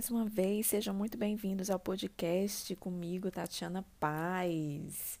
mais 0.00 0.08
uma 0.08 0.24
vez, 0.24 0.68
sejam 0.68 0.94
muito 0.94 1.18
bem-vindos 1.18 1.68
ao 1.68 1.78
podcast 1.78 2.74
comigo, 2.76 3.30
Tatiana 3.30 3.84
Paz. 4.00 5.20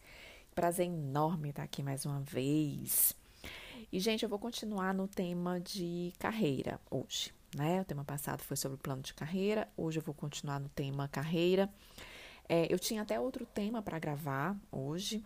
Prazer 0.54 0.86
enorme 0.86 1.50
estar 1.50 1.64
aqui 1.64 1.82
mais 1.82 2.06
uma 2.06 2.20
vez. 2.20 3.14
E, 3.92 4.00
gente, 4.00 4.22
eu 4.22 4.28
vou 4.30 4.38
continuar 4.38 4.94
no 4.94 5.06
tema 5.06 5.60
de 5.60 6.14
carreira 6.18 6.80
hoje, 6.90 7.30
né? 7.54 7.82
O 7.82 7.84
tema 7.84 8.06
passado 8.06 8.42
foi 8.42 8.56
sobre 8.56 8.76
o 8.76 8.78
plano 8.78 9.02
de 9.02 9.12
carreira, 9.12 9.68
hoje 9.76 9.98
eu 9.98 10.02
vou 10.02 10.14
continuar 10.14 10.58
no 10.58 10.70
tema 10.70 11.06
carreira. 11.08 11.68
É, 12.48 12.66
eu 12.72 12.78
tinha 12.78 13.02
até 13.02 13.20
outro 13.20 13.44
tema 13.44 13.82
para 13.82 13.98
gravar 13.98 14.56
hoje, 14.72 15.22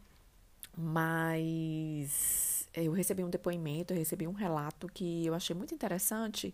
mas 0.76 2.68
eu 2.74 2.90
recebi 2.90 3.22
um 3.22 3.30
depoimento, 3.30 3.94
eu 3.94 3.98
recebi 3.98 4.26
um 4.26 4.32
relato 4.32 4.88
que 4.88 5.24
eu 5.24 5.32
achei 5.32 5.54
muito 5.54 5.72
interessante 5.72 6.52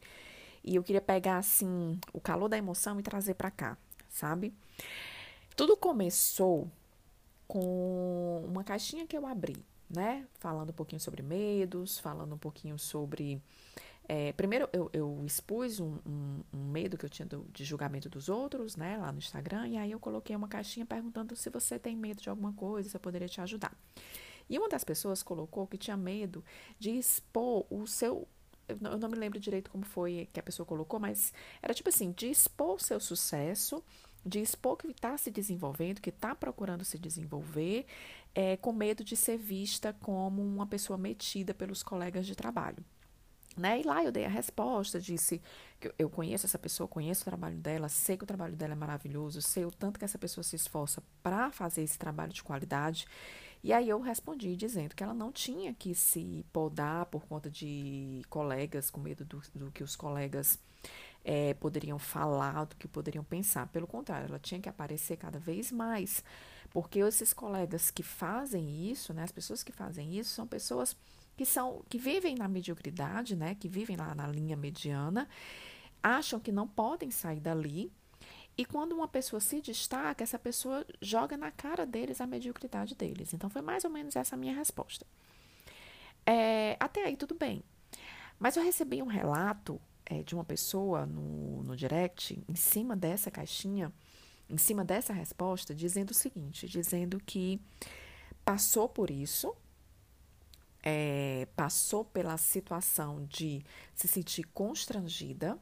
e 0.63 0.77
eu 0.77 0.83
queria 0.83 1.01
pegar 1.01 1.39
assim 1.39 1.99
o 2.13 2.21
calor 2.21 2.49
da 2.49 2.59
emoção 2.59 2.99
e 3.01 3.03
trazer 3.03 3.35
para 3.35 3.51
cá, 3.51 3.77
sabe? 4.09 4.53
Tudo 5.57 5.77
começou 5.77 6.71
com 7.47 8.45
uma 8.47 8.63
caixinha 8.63 9.07
que 9.07 9.17
eu 9.17 9.27
abri, 9.27 9.57
né? 9.89 10.27
Falando 10.39 10.71
um 10.71 10.75
pouquinho 10.75 11.01
sobre 11.01 11.23
medos, 11.23 11.99
falando 11.99 12.35
um 12.35 12.39
pouquinho 12.39 12.79
sobre. 12.79 13.43
É, 14.09 14.33
primeiro, 14.33 14.69
eu, 14.73 14.91
eu 14.93 15.23
expus 15.25 15.79
um, 15.79 15.99
um, 16.07 16.41
um, 16.53 16.65
medo 16.71 16.99
que 16.99 17.05
eu 17.05 17.11
tinha 17.11 17.27
do, 17.27 17.47
de 17.53 17.65
julgamento 17.65 18.09
dos 18.09 18.29
outros, 18.29 18.77
né? 18.77 18.97
Lá 18.97 19.13
no 19.13 19.19
Instagram, 19.19 19.69
e 19.69 19.77
aí 19.77 19.91
eu 19.91 20.01
coloquei 20.01 20.35
uma 20.35 20.49
caixinha 20.49 20.87
perguntando 20.87 21.35
se 21.37 21.51
você 21.51 21.79
tem 21.79 21.97
medo 21.97 22.21
de 22.21 22.29
alguma 22.29 22.53
coisa, 22.53 22.89
se 22.89 22.97
eu 22.97 23.01
poderia 23.01 23.29
te 23.29 23.41
ajudar. 23.41 23.77
E 24.49 24.59
uma 24.59 24.69
das 24.69 24.83
pessoas 24.83 25.23
colocou 25.23 25.67
que 25.67 25.79
tinha 25.79 25.97
medo 25.97 26.45
de 26.79 26.91
expor 26.91 27.65
o 27.71 27.87
seu 27.87 28.27
eu 28.71 28.99
não 28.99 29.09
me 29.09 29.17
lembro 29.17 29.39
direito 29.39 29.71
como 29.71 29.85
foi 29.85 30.29
que 30.33 30.41
a 30.41 30.43
pessoa 30.43 30.67
colocou, 30.67 31.01
mas 31.01 31.33
era 31.63 31.75
tipo 31.75 31.89
assim, 31.89 32.13
de 32.13 32.31
expor 32.31 32.77
o 32.77 32.79
seu 32.79 33.01
sucesso, 33.01 33.83
de 34.25 34.41
expor 34.41 34.77
que 34.77 34.89
está 34.89 35.17
se 35.17 35.31
desenvolvendo, 35.31 36.01
que 36.01 36.11
está 36.11 36.35
procurando 36.35 36.85
se 36.85 36.99
desenvolver, 36.99 37.87
é, 38.35 38.57
com 38.57 38.73
medo 38.73 39.03
de 39.03 39.17
ser 39.17 39.37
vista 39.37 39.95
como 40.01 40.43
uma 40.43 40.67
pessoa 40.67 40.99
metida 40.99 41.55
pelos 41.55 41.83
colegas 41.83 42.27
de 42.27 42.35
trabalho. 42.35 42.85
Né? 43.57 43.81
E 43.81 43.83
lá 43.83 44.05
eu 44.05 44.13
dei 44.13 44.25
a 44.25 44.29
resposta, 44.29 45.01
disse 45.01 45.43
que 45.81 45.93
eu 45.99 46.09
conheço 46.09 46.47
essa 46.47 46.59
pessoa, 46.59 46.87
conheço 46.87 47.23
o 47.23 47.25
trabalho 47.25 47.57
dela, 47.57 47.89
sei 47.89 48.17
que 48.17 48.25
o 48.25 48.27
trabalho 48.27 48.55
dela 48.55 48.73
é 48.73 48.77
maravilhoso, 48.77 49.43
sei 49.43 49.65
o 49.65 49.71
tanto 49.71 49.99
que 49.99 50.05
essa 50.05 50.19
pessoa 50.19 50.45
se 50.45 50.55
esforça 50.55 51.03
para 51.23 51.51
fazer 51.51 51.83
esse 51.83 51.99
trabalho 51.99 52.33
de 52.33 52.43
qualidade. 52.43 53.07
E 53.63 53.73
aí 53.73 53.89
eu 53.89 54.01
respondi 54.01 54.57
dizendo 54.57 54.95
que 54.95 55.03
ela 55.03 55.13
não 55.13 55.31
tinha 55.31 55.75
que 55.75 55.95
se 55.95 56.45
podar 56.53 57.07
por 57.07 57.27
conta 57.27 57.51
de 57.51 58.23
colegas, 58.31 58.91
com 58.91 59.01
medo 59.01 59.25
do, 59.25 59.43
do 59.55 59.71
que 59.71 59.83
os 59.83 59.95
colegas 59.95 60.59
é, 61.25 61.53
poderiam 61.55 61.99
falar, 61.99 62.65
do 62.65 62.77
que 62.77 62.89
poderiam 62.89 63.23
pensar. 63.23 63.67
Pelo 63.69 63.87
contrário, 63.87 64.27
ela 64.29 64.39
tinha 64.39 64.61
que 64.61 64.69
aparecer 64.69 65.17
cada 65.17 65.39
vez 65.39 65.71
mais. 65.71 66.25
Porque 66.71 67.01
esses 67.01 67.33
colegas 67.33 67.91
que 67.91 68.03
fazem 68.03 68.91
isso, 68.91 69.13
né, 69.13 69.25
as 69.25 69.33
pessoas 69.33 69.63
que 69.63 69.73
fazem 69.73 70.17
isso, 70.17 70.31
são 70.31 70.47
pessoas 70.47 70.97
que 71.37 71.45
são 71.45 71.83
que 71.89 71.99
vivem 71.99 72.35
na 72.37 72.49
mediocridade, 72.49 73.35
né, 73.35 73.55
que 73.55 73.69
vivem 73.69 73.97
lá 73.97 74.15
na 74.15 74.27
linha 74.27 74.57
mediana, 74.57 75.29
acham 76.03 76.39
que 76.39 76.53
não 76.53 76.67
podem 76.67 77.11
sair 77.11 77.41
dali 77.41 77.93
e 78.57 78.65
quando 78.65 78.93
uma 78.93 79.09
pessoa 79.09 79.41
se 79.41 79.61
destaca, 79.61 80.23
essa 80.23 80.39
pessoa 80.39 80.85
joga 81.01 81.37
na 81.37 81.51
cara 81.51 81.87
deles 81.87 82.21
a 82.21 82.27
mediocridade 82.27 82.95
deles. 82.95 83.33
Então, 83.33 83.49
foi 83.49 83.63
mais 83.63 83.85
ou 83.85 83.91
menos 83.91 84.17
essa 84.17 84.35
a 84.35 84.39
minha 84.39 84.55
resposta. 84.55 85.07
É, 86.27 86.77
até 86.79 87.05
aí, 87.05 87.17
tudo 87.17 87.35
bem. 87.35 87.63
Mas 88.39 88.57
eu 88.57 88.63
recebi 88.63 89.03
um 89.03 89.07
relato 89.07 89.81
é, 90.07 90.23
de 90.23 90.35
uma 90.35 90.45
pessoa 90.45 91.07
no, 91.07 91.63
no 91.63 91.77
direct, 91.77 92.43
em 92.49 92.55
cima 92.55 92.97
dessa 92.97 93.31
caixinha, 93.31 93.93
em 94.49 94.59
cima 94.59 94.85
dessa 94.85 95.13
resposta, 95.13 95.75
dizendo 95.75 96.11
o 96.11 96.15
seguinte: 96.15 96.67
dizendo 96.67 97.21
que 97.21 97.61
passou 98.45 98.89
por 98.89 99.11
isso, 99.11 99.55
é, 100.83 101.47
passou 101.55 102.05
pela 102.05 102.37
situação 102.37 103.25
de 103.27 103.63
se 103.95 104.09
sentir 104.09 104.45
constrangida 104.45 105.59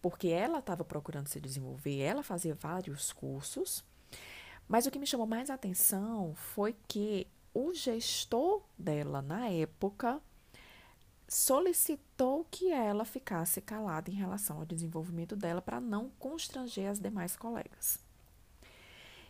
porque 0.00 0.28
ela 0.28 0.58
estava 0.58 0.84
procurando 0.84 1.28
se 1.28 1.40
desenvolver, 1.40 1.98
ela 1.98 2.22
fazia 2.22 2.54
vários 2.54 3.12
cursos, 3.12 3.84
mas 4.68 4.86
o 4.86 4.90
que 4.90 4.98
me 4.98 5.06
chamou 5.06 5.26
mais 5.26 5.50
atenção 5.50 6.34
foi 6.34 6.76
que 6.86 7.26
o 7.54 7.72
gestor 7.72 8.62
dela 8.78 9.22
na 9.22 9.48
época 9.48 10.20
solicitou 11.28 12.46
que 12.50 12.70
ela 12.70 13.04
ficasse 13.04 13.60
calada 13.60 14.10
em 14.10 14.14
relação 14.14 14.58
ao 14.58 14.66
desenvolvimento 14.66 15.36
dela 15.36 15.60
para 15.60 15.80
não 15.80 16.10
constranger 16.18 16.90
as 16.90 16.98
demais 16.98 17.36
colegas. 17.36 17.98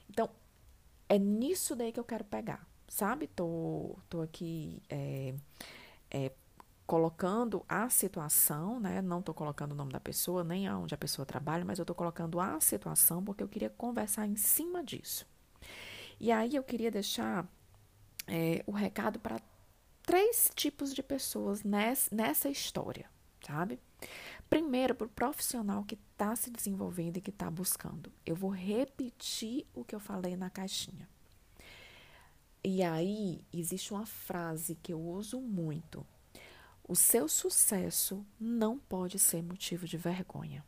Então, 0.08 0.30
é 1.08 1.18
nisso 1.18 1.74
daí 1.74 1.92
que 1.92 1.98
eu 1.98 2.04
quero 2.04 2.24
pegar, 2.24 2.66
sabe? 2.86 3.26
Tô, 3.26 3.96
tô 4.08 4.20
aqui 4.20 4.80
é, 4.88 5.34
é, 6.10 6.32
colocando 6.88 7.62
a 7.68 7.90
situação, 7.90 8.80
né? 8.80 9.02
Não 9.02 9.18
estou 9.20 9.34
colocando 9.34 9.72
o 9.72 9.74
nome 9.74 9.92
da 9.92 10.00
pessoa, 10.00 10.42
nem 10.42 10.66
aonde 10.66 10.94
a 10.94 10.98
pessoa 10.98 11.26
trabalha, 11.26 11.62
mas 11.62 11.78
eu 11.78 11.82
estou 11.82 11.94
colocando 11.94 12.40
a 12.40 12.58
situação 12.62 13.22
porque 13.22 13.42
eu 13.42 13.48
queria 13.48 13.68
conversar 13.68 14.26
em 14.26 14.36
cima 14.36 14.82
disso. 14.82 15.26
E 16.18 16.32
aí 16.32 16.56
eu 16.56 16.62
queria 16.62 16.90
deixar 16.90 17.46
é, 18.26 18.64
o 18.66 18.72
recado 18.72 19.18
para 19.18 19.38
três 20.02 20.50
tipos 20.54 20.94
de 20.94 21.02
pessoas 21.02 21.62
nessa, 21.62 22.08
nessa 22.16 22.48
história, 22.48 23.04
sabe? 23.46 23.78
Primeiro, 24.48 24.94
para 24.94 25.06
o 25.06 25.10
profissional 25.10 25.84
que 25.84 25.98
está 26.12 26.34
se 26.34 26.50
desenvolvendo 26.50 27.18
e 27.18 27.20
que 27.20 27.28
está 27.28 27.50
buscando. 27.50 28.10
Eu 28.24 28.34
vou 28.34 28.48
repetir 28.48 29.66
o 29.74 29.84
que 29.84 29.94
eu 29.94 30.00
falei 30.00 30.38
na 30.38 30.48
caixinha. 30.48 31.06
E 32.64 32.82
aí, 32.82 33.44
existe 33.52 33.92
uma 33.92 34.06
frase 34.06 34.74
que 34.74 34.94
eu 34.94 34.98
uso 34.98 35.38
muito, 35.38 36.06
o 36.88 36.96
seu 36.96 37.28
sucesso 37.28 38.26
não 38.40 38.78
pode 38.78 39.18
ser 39.18 39.42
motivo 39.42 39.86
de 39.86 39.98
vergonha. 39.98 40.64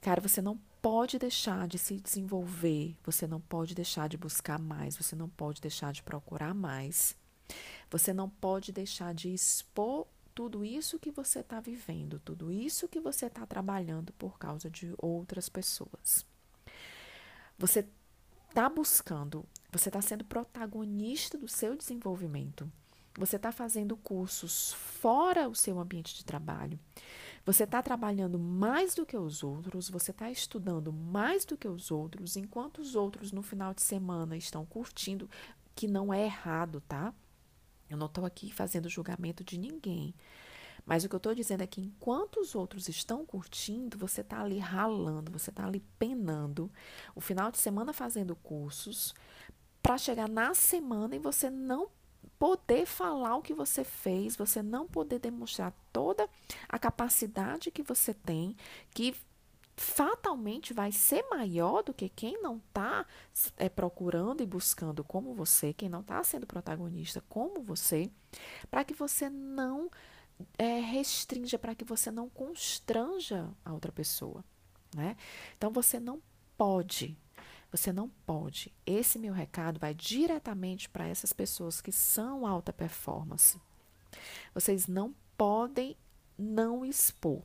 Cara, 0.00 0.22
você 0.22 0.40
não 0.40 0.58
pode 0.80 1.18
deixar 1.18 1.68
de 1.68 1.78
se 1.78 2.00
desenvolver, 2.00 2.96
você 3.04 3.26
não 3.26 3.42
pode 3.42 3.74
deixar 3.74 4.08
de 4.08 4.16
buscar 4.16 4.58
mais, 4.58 4.96
você 4.96 5.14
não 5.14 5.28
pode 5.28 5.60
deixar 5.60 5.92
de 5.92 6.02
procurar 6.02 6.54
mais, 6.54 7.14
você 7.90 8.14
não 8.14 8.30
pode 8.30 8.72
deixar 8.72 9.12
de 9.12 9.32
expor 9.32 10.06
tudo 10.34 10.64
isso 10.64 10.98
que 10.98 11.10
você 11.10 11.40
está 11.40 11.60
vivendo, 11.60 12.18
tudo 12.20 12.50
isso 12.50 12.88
que 12.88 13.00
você 13.00 13.26
está 13.26 13.44
trabalhando 13.44 14.14
por 14.14 14.38
causa 14.38 14.70
de 14.70 14.94
outras 14.96 15.48
pessoas. 15.48 16.24
Você 17.58 17.86
está 18.48 18.68
buscando, 18.70 19.44
você 19.70 19.90
está 19.90 20.00
sendo 20.00 20.24
protagonista 20.24 21.36
do 21.36 21.48
seu 21.48 21.76
desenvolvimento 21.76 22.70
você 23.18 23.36
está 23.36 23.50
fazendo 23.50 23.96
cursos 23.96 24.72
fora 24.72 25.48
o 25.48 25.54
seu 25.54 25.78
ambiente 25.78 26.14
de 26.14 26.24
trabalho, 26.24 26.78
você 27.44 27.64
está 27.64 27.82
trabalhando 27.82 28.38
mais 28.38 28.94
do 28.94 29.04
que 29.04 29.16
os 29.16 29.42
outros, 29.42 29.90
você 29.90 30.10
está 30.10 30.30
estudando 30.30 30.92
mais 30.92 31.44
do 31.44 31.56
que 31.56 31.66
os 31.66 31.90
outros, 31.90 32.36
enquanto 32.36 32.78
os 32.78 32.94
outros 32.94 33.32
no 33.32 33.42
final 33.42 33.74
de 33.74 33.82
semana 33.82 34.36
estão 34.36 34.64
curtindo, 34.64 35.28
que 35.74 35.88
não 35.88 36.12
é 36.12 36.24
errado, 36.24 36.80
tá? 36.86 37.12
Eu 37.88 37.96
não 37.96 38.06
estou 38.06 38.24
aqui 38.24 38.52
fazendo 38.52 38.88
julgamento 38.88 39.42
de 39.42 39.58
ninguém. 39.58 40.14
Mas 40.84 41.04
o 41.04 41.08
que 41.08 41.14
eu 41.14 41.18
estou 41.18 41.34
dizendo 41.34 41.62
é 41.62 41.66
que 41.66 41.80
enquanto 41.80 42.40
os 42.40 42.54
outros 42.54 42.88
estão 42.88 43.24
curtindo, 43.24 43.98
você 43.98 44.20
está 44.20 44.40
ali 44.40 44.58
ralando, 44.58 45.32
você 45.32 45.50
está 45.50 45.66
ali 45.66 45.80
penando, 45.98 46.70
o 47.14 47.20
final 47.20 47.50
de 47.50 47.58
semana 47.58 47.92
fazendo 47.92 48.34
cursos, 48.36 49.14
para 49.82 49.98
chegar 49.98 50.28
na 50.28 50.54
semana 50.54 51.16
e 51.16 51.18
você 51.18 51.50
não 51.50 51.88
poder 52.38 52.86
falar 52.86 53.36
o 53.36 53.42
que 53.42 53.52
você 53.52 53.82
fez, 53.82 54.36
você 54.36 54.62
não 54.62 54.86
poder 54.86 55.18
demonstrar 55.18 55.74
toda 55.92 56.28
a 56.68 56.78
capacidade 56.78 57.70
que 57.70 57.82
você 57.82 58.14
tem, 58.14 58.56
que 58.94 59.14
fatalmente 59.76 60.74
vai 60.74 60.90
ser 60.90 61.24
maior 61.30 61.82
do 61.82 61.94
que 61.94 62.08
quem 62.08 62.40
não 62.42 62.56
está 62.56 63.06
é, 63.56 63.68
procurando 63.68 64.42
e 64.42 64.46
buscando 64.46 65.04
como 65.04 65.34
você, 65.34 65.72
quem 65.72 65.88
não 65.88 66.00
está 66.00 66.22
sendo 66.24 66.46
protagonista 66.46 67.22
como 67.28 67.62
você, 67.62 68.10
para 68.70 68.84
que 68.84 68.94
você 68.94 69.30
não 69.30 69.90
é, 70.56 70.80
restrinja, 70.80 71.58
para 71.58 71.74
que 71.74 71.84
você 71.84 72.10
não 72.10 72.28
constranja 72.28 73.48
a 73.64 73.72
outra 73.72 73.92
pessoa. 73.92 74.44
Né? 74.94 75.16
Então 75.56 75.70
você 75.70 76.00
não 76.00 76.20
pode 76.56 77.16
você 77.70 77.92
não 77.92 78.08
pode. 78.26 78.72
Esse 78.86 79.18
meu 79.18 79.32
recado 79.32 79.78
vai 79.78 79.94
diretamente 79.94 80.88
para 80.88 81.06
essas 81.06 81.32
pessoas 81.32 81.80
que 81.80 81.92
são 81.92 82.46
alta 82.46 82.72
performance. 82.72 83.60
Vocês 84.54 84.86
não 84.86 85.14
podem 85.36 85.96
não 86.38 86.84
expor. 86.84 87.42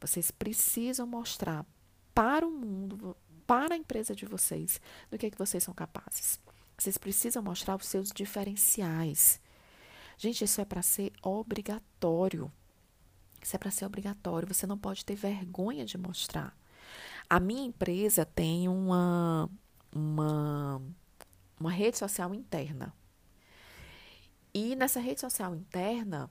Vocês 0.00 0.30
precisam 0.30 1.06
mostrar 1.06 1.64
para 2.14 2.46
o 2.46 2.50
mundo, 2.50 3.16
para 3.46 3.74
a 3.74 3.78
empresa 3.78 4.14
de 4.14 4.26
vocês, 4.26 4.80
do 5.10 5.18
que, 5.18 5.26
é 5.26 5.30
que 5.30 5.38
vocês 5.38 5.62
são 5.62 5.74
capazes. 5.74 6.40
Vocês 6.76 6.98
precisam 6.98 7.42
mostrar 7.42 7.76
os 7.76 7.86
seus 7.86 8.10
diferenciais. 8.10 9.40
Gente, 10.16 10.44
isso 10.44 10.60
é 10.60 10.64
para 10.64 10.82
ser 10.82 11.12
obrigatório. 11.22 12.50
Isso 13.40 13.54
é 13.54 13.58
para 13.58 13.70
ser 13.70 13.84
obrigatório. 13.84 14.48
Você 14.52 14.66
não 14.66 14.78
pode 14.78 15.04
ter 15.04 15.14
vergonha 15.14 15.84
de 15.84 15.96
mostrar. 15.96 16.56
A 17.28 17.38
minha 17.38 17.64
empresa 17.64 18.24
tem 18.24 18.68
uma, 18.68 19.50
uma, 19.94 20.82
uma 21.60 21.70
rede 21.70 21.98
social 21.98 22.34
interna. 22.34 22.94
E 24.54 24.74
nessa 24.74 24.98
rede 24.98 25.20
social 25.20 25.54
interna, 25.54 26.30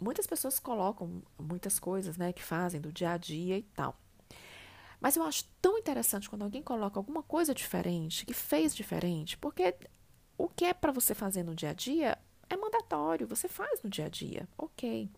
muitas 0.00 0.26
pessoas 0.26 0.58
colocam 0.58 1.22
muitas 1.38 1.78
coisas, 1.78 2.16
né, 2.16 2.32
que 2.32 2.42
fazem 2.42 2.80
do 2.80 2.92
dia 2.92 3.10
a 3.10 3.16
dia 3.16 3.58
e 3.58 3.62
tal. 3.62 3.98
Mas 5.00 5.16
eu 5.16 5.24
acho 5.24 5.44
tão 5.60 5.76
interessante 5.76 6.30
quando 6.30 6.42
alguém 6.42 6.62
coloca 6.62 6.98
alguma 6.98 7.22
coisa 7.22 7.52
diferente, 7.52 8.24
que 8.24 8.32
fez 8.32 8.74
diferente, 8.74 9.36
porque 9.36 9.74
o 10.38 10.48
que 10.48 10.64
é 10.64 10.72
para 10.72 10.92
você 10.92 11.14
fazer 11.14 11.42
no 11.42 11.54
dia 11.54 11.70
a 11.70 11.74
dia 11.74 12.16
é 12.48 12.56
mandatório, 12.56 13.26
você 13.26 13.48
faz 13.48 13.82
no 13.82 13.90
dia 13.90 14.06
a 14.06 14.08
dia, 14.08 14.48
ok. 14.56 15.10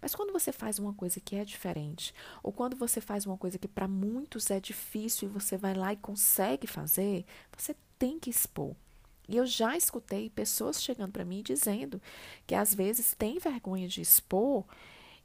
Mas 0.00 0.14
quando 0.14 0.32
você 0.32 0.52
faz 0.52 0.78
uma 0.78 0.92
coisa 0.94 1.20
que 1.20 1.36
é 1.36 1.44
diferente, 1.44 2.14
ou 2.42 2.52
quando 2.52 2.76
você 2.76 3.00
faz 3.00 3.26
uma 3.26 3.36
coisa 3.36 3.58
que 3.58 3.68
para 3.68 3.88
muitos 3.88 4.50
é 4.50 4.60
difícil 4.60 5.28
e 5.28 5.32
você 5.32 5.56
vai 5.56 5.74
lá 5.74 5.92
e 5.92 5.96
consegue 5.96 6.66
fazer, 6.66 7.24
você 7.56 7.74
tem 7.98 8.18
que 8.18 8.30
expor. 8.30 8.74
E 9.28 9.36
eu 9.36 9.46
já 9.46 9.76
escutei 9.76 10.28
pessoas 10.28 10.82
chegando 10.82 11.12
para 11.12 11.24
mim 11.24 11.42
dizendo 11.42 12.00
que 12.46 12.54
às 12.54 12.74
vezes 12.74 13.14
tem 13.14 13.38
vergonha 13.38 13.88
de 13.88 14.00
expor 14.00 14.64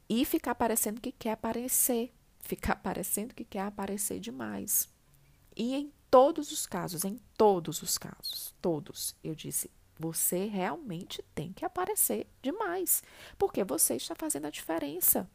e 0.08 0.24
ficar 0.24 0.54
parecendo 0.54 1.00
que 1.00 1.12
quer 1.12 1.32
aparecer, 1.32 2.12
ficar 2.40 2.76
parecendo 2.76 3.34
que 3.34 3.44
quer 3.44 3.60
aparecer 3.60 4.18
demais. 4.18 4.88
E 5.54 5.74
em 5.74 5.92
todos 6.10 6.50
os 6.50 6.66
casos, 6.66 7.04
em 7.04 7.20
todos 7.36 7.82
os 7.82 7.98
casos, 7.98 8.54
todos, 8.60 9.14
eu 9.22 9.34
disse, 9.34 9.70
você 10.00 10.46
realmente 10.46 11.22
tem 11.34 11.52
que 11.52 11.64
aparecer 11.64 12.26
demais, 12.40 13.02
porque 13.38 13.62
você 13.62 13.96
está 13.96 14.14
fazendo 14.14 14.46
a 14.46 14.50
diferença. 14.50 15.28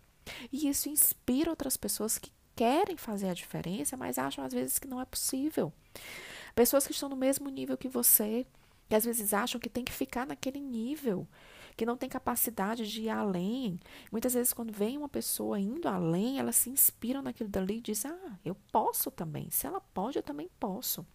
E 0.52 0.68
isso 0.68 0.90
inspira 0.90 1.52
outras 1.52 1.78
pessoas 1.78 2.18
que 2.18 2.32
querem 2.56 2.98
fazer 2.98 3.30
a 3.30 3.34
diferença, 3.34 3.96
mas 3.96 4.18
acham 4.18 4.44
às 4.44 4.54
vezes 4.54 4.80
que 4.80 4.88
não 4.88 5.00
é 5.00 5.06
possível. 5.06 5.72
Pessoas 6.56 6.88
que 6.88 6.94
estão 6.94 7.10
no 7.10 7.16
mesmo 7.16 7.50
nível 7.50 7.78
que 7.78 7.90
você, 7.90 8.48
que 8.90 8.96
às 8.96 9.06
vezes 9.06 9.34
acham 9.34 9.60
que 9.60 9.70
tem 9.70 9.84
que 9.84 9.92
ficar 9.92 10.26
naquele 10.26 10.60
nível, 10.60 11.28
que 11.76 11.86
não 11.86 11.98
tem 11.98 12.10
capacidade 12.10 12.90
de 12.90 13.04
ir 13.04 13.10
além. 13.10 13.80
Muitas 14.12 14.34
vezes, 14.34 14.54
quando 14.54 14.72
vem 14.72 14.98
uma 14.98 15.10
pessoa 15.10 15.60
indo 15.60 15.88
além, 15.88 16.40
elas 16.40 16.56
se 16.56 16.70
inspiram 16.70 17.22
naquilo 17.22 17.50
dali 17.50 17.78
e 17.78 17.82
dizem: 17.82 18.12
Ah, 18.12 18.40
eu 18.44 18.56
posso 18.72 19.12
também. 19.12 19.50
Se 19.50 19.68
ela 19.68 19.82
pode, 19.82 20.18
eu 20.18 20.24
também 20.24 20.50
posso. 20.60 21.06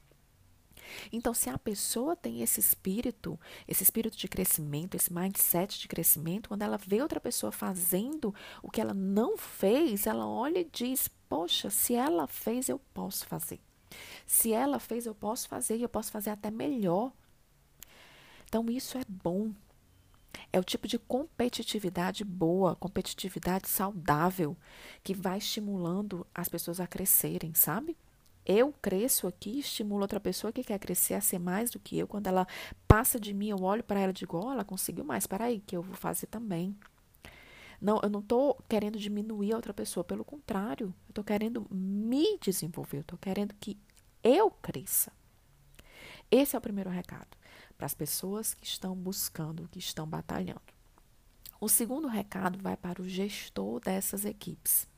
Então, 1.12 1.34
se 1.34 1.48
a 1.50 1.58
pessoa 1.58 2.16
tem 2.16 2.42
esse 2.42 2.60
espírito, 2.60 3.38
esse 3.66 3.82
espírito 3.82 4.16
de 4.16 4.28
crescimento, 4.28 4.94
esse 4.94 5.12
mindset 5.12 5.78
de 5.78 5.88
crescimento, 5.88 6.48
quando 6.48 6.62
ela 6.62 6.76
vê 6.76 7.02
outra 7.02 7.20
pessoa 7.20 7.52
fazendo 7.52 8.34
o 8.62 8.70
que 8.70 8.81
ela 8.81 8.94
não 8.94 9.37
fez, 9.37 10.06
ela 10.06 10.26
olha 10.26 10.60
e 10.60 10.70
diz: 10.70 11.08
Poxa, 11.28 11.70
se 11.70 11.94
ela 11.94 12.26
fez, 12.26 12.69
eu 12.69 12.78
posso 12.92 13.26
fazer. 13.26 13.60
Se 14.26 14.52
ela 14.52 14.78
fez, 14.78 15.06
eu 15.06 15.14
posso 15.14 15.48
fazer 15.48 15.76
e 15.76 15.82
eu 15.82 15.88
posso 15.88 16.12
fazer 16.12 16.31
até 16.31 16.50
melhor. 16.50 17.12
Então, 18.48 18.66
isso 18.69 18.98
é 18.98 19.02
bom. 19.08 19.52
É 20.52 20.58
o 20.58 20.64
tipo 20.64 20.88
de 20.88 20.98
competitividade 20.98 22.25
boa, 22.25 22.75
competitividade 22.75 23.69
saudável, 23.69 24.56
que 25.02 25.14
vai 25.14 25.38
estimulando 25.38 26.26
as 26.34 26.48
pessoas 26.48 26.81
a 26.81 26.87
crescerem, 26.87 27.54
sabe? 27.54 27.96
Eu 28.52 28.73
cresço 28.82 29.29
aqui, 29.29 29.61
estimulo 29.61 30.02
outra 30.02 30.19
pessoa 30.19 30.52
que 30.52 30.64
quer 30.64 30.81
crescer 30.81 31.14
a 31.14 31.20
ser 31.20 31.38
mais 31.38 31.70
do 31.70 31.79
que 31.79 31.97
eu. 31.97 32.08
Quando 32.08 32.26
ela 32.26 32.49
passa 32.88 33.20
de 33.20 33.32
mim, 33.32 33.50
eu 33.50 33.62
olho 33.62 33.85
para 33.85 34.00
ela 34.00 34.11
e 34.11 34.12
digo: 34.12 34.37
ela 34.50 34.64
conseguiu 34.64 35.05
mais, 35.05 35.25
para 35.25 35.44
aí, 35.44 35.61
que 35.61 35.76
eu 35.76 35.82
vou 35.85 35.94
fazer 35.94 36.26
também. 36.26 36.76
Não, 37.81 38.00
eu 38.02 38.11
não 38.11 38.19
estou 38.19 38.61
querendo 38.69 38.99
diminuir 38.99 39.52
a 39.52 39.56
outra 39.56 39.73
pessoa, 39.73 40.02
pelo 40.02 40.25
contrário, 40.25 40.87
eu 41.06 41.11
estou 41.11 41.23
querendo 41.23 41.64
me 41.70 42.37
desenvolver, 42.38 42.97
eu 42.97 43.02
estou 43.02 43.19
querendo 43.20 43.55
que 43.55 43.79
eu 44.20 44.50
cresça. 44.50 45.12
Esse 46.29 46.56
é 46.56 46.58
o 46.58 46.62
primeiro 46.62 46.91
recado 46.91 47.38
para 47.79 47.87
as 47.87 47.94
pessoas 47.94 48.52
que 48.52 48.67
estão 48.67 48.97
buscando, 48.97 49.69
que 49.69 49.79
estão 49.79 50.08
batalhando. 50.08 50.61
O 51.61 51.69
segundo 51.69 52.08
recado 52.08 52.58
vai 52.61 52.76
para 52.76 53.00
o 53.00 53.08
gestor 53.08 53.79
dessas 53.79 54.25
equipes. 54.25 54.89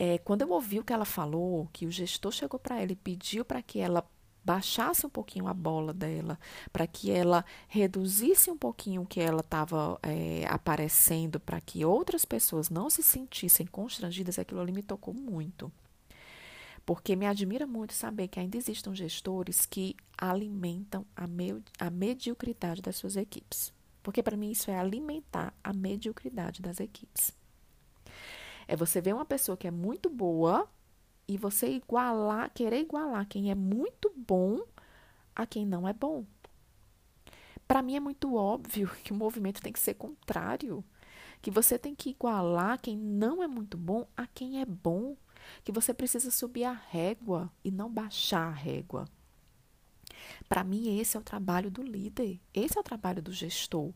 É, 0.00 0.16
quando 0.18 0.42
eu 0.42 0.50
ouvi 0.50 0.78
o 0.78 0.84
que 0.84 0.92
ela 0.92 1.04
falou, 1.04 1.68
que 1.72 1.84
o 1.84 1.90
gestor 1.90 2.30
chegou 2.30 2.60
para 2.60 2.80
ela 2.80 2.92
e 2.92 2.96
pediu 2.96 3.44
para 3.44 3.60
que 3.60 3.80
ela 3.80 4.08
baixasse 4.44 5.04
um 5.04 5.10
pouquinho 5.10 5.48
a 5.48 5.52
bola 5.52 5.92
dela, 5.92 6.38
para 6.72 6.86
que 6.86 7.10
ela 7.10 7.44
reduzisse 7.66 8.50
um 8.50 8.56
pouquinho 8.56 9.02
o 9.02 9.06
que 9.06 9.20
ela 9.20 9.40
estava 9.40 9.98
é, 10.02 10.46
aparecendo, 10.48 11.38
para 11.40 11.60
que 11.60 11.84
outras 11.84 12.24
pessoas 12.24 12.70
não 12.70 12.88
se 12.88 13.02
sentissem 13.02 13.66
constrangidas, 13.66 14.38
aquilo 14.38 14.60
ali 14.60 14.72
me 14.72 14.82
tocou 14.82 15.12
muito. 15.12 15.70
Porque 16.86 17.14
me 17.14 17.26
admira 17.26 17.66
muito 17.66 17.92
saber 17.92 18.28
que 18.28 18.40
ainda 18.40 18.56
existam 18.56 18.94
gestores 18.94 19.66
que 19.66 19.94
alimentam 20.16 21.04
a, 21.14 21.24
a 21.84 21.90
mediocridade 21.90 22.80
das 22.80 22.96
suas 22.96 23.16
equipes. 23.16 23.74
Porque 24.02 24.22
para 24.22 24.36
mim 24.36 24.52
isso 24.52 24.70
é 24.70 24.78
alimentar 24.78 25.52
a 25.62 25.74
mediocridade 25.74 26.62
das 26.62 26.80
equipes. 26.80 27.37
É 28.68 28.76
você 28.76 29.00
ver 29.00 29.14
uma 29.14 29.24
pessoa 29.24 29.56
que 29.56 29.66
é 29.66 29.70
muito 29.70 30.10
boa 30.10 30.70
e 31.26 31.38
você 31.38 31.68
igualar, 31.68 32.50
querer 32.52 32.80
igualar 32.80 33.26
quem 33.26 33.50
é 33.50 33.54
muito 33.54 34.12
bom 34.14 34.60
a 35.34 35.46
quem 35.46 35.64
não 35.64 35.88
é 35.88 35.92
bom. 35.92 36.26
Para 37.66 37.82
mim 37.82 37.96
é 37.96 38.00
muito 38.00 38.36
óbvio 38.36 38.90
que 39.02 39.12
o 39.12 39.16
movimento 39.16 39.62
tem 39.62 39.72
que 39.72 39.80
ser 39.80 39.94
contrário, 39.94 40.84
que 41.40 41.50
você 41.50 41.78
tem 41.78 41.94
que 41.94 42.10
igualar 42.10 42.78
quem 42.80 42.96
não 42.96 43.42
é 43.42 43.48
muito 43.48 43.78
bom 43.78 44.06
a 44.14 44.26
quem 44.26 44.60
é 44.60 44.66
bom 44.66 45.16
que 45.64 45.72
você 45.72 45.94
precisa 45.94 46.30
subir 46.30 46.64
a 46.64 46.72
régua 46.72 47.50
e 47.64 47.70
não 47.70 47.90
baixar 47.90 48.48
a 48.48 48.54
régua. 48.54 49.06
Para 50.48 50.64
mim, 50.64 50.98
esse 50.98 51.16
é 51.16 51.20
o 51.20 51.22
trabalho 51.22 51.70
do 51.70 51.82
líder, 51.82 52.38
esse 52.52 52.76
é 52.76 52.80
o 52.80 52.84
trabalho 52.84 53.22
do 53.22 53.32
gestor. 53.32 53.92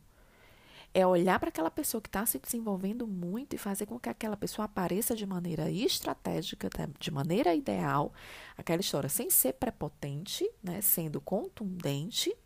É 0.95 1.07
olhar 1.07 1.41
para 1.41 1.49
aquela 1.49 1.71
pessoa 1.71 2.03
que 2.03 2.09
está 2.09 2.27
se 2.27 2.39
desenvolvendo 2.39 3.07
muito 3.07 3.55
e 3.55 3.59
fazer 3.59 3.87
com 3.87 3.99
que 3.99 4.11
aquela 4.11 4.37
pessoa 4.37 4.67
apareça 4.67 5.17
de 5.17 5.25
maneira 5.25 5.71
estratégica, 5.71 6.69
de 6.99 7.11
maneira 7.11 7.55
ideal, 7.55 8.13
aquela 8.59 8.81
história 8.81 9.09
sem 9.09 9.31
ser 9.31 9.55
prepotente, 9.55 10.49
né, 10.63 10.83
sendo 10.83 11.19
contundente, 11.19 12.37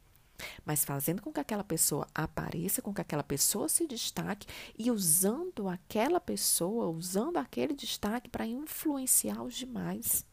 mas 0.65 0.85
fazendo 0.85 1.23
com 1.23 1.33
que 1.33 1.41
aquela 1.41 1.65
pessoa 1.65 2.07
apareça, 2.15 2.81
com 2.81 2.95
que 2.95 3.01
aquela 3.01 3.25
pessoa 3.25 3.69
se 3.69 3.87
destaque 3.87 4.47
e 4.79 4.91
usando 4.91 5.69
aquela 5.69 6.21
pessoa, 6.21 6.87
usando 6.87 7.39
aquele 7.39 7.75
destaque 7.75 8.29
para 8.29 8.47
influenciar 8.47 9.43
os 9.43 9.55
demais. 9.55 10.25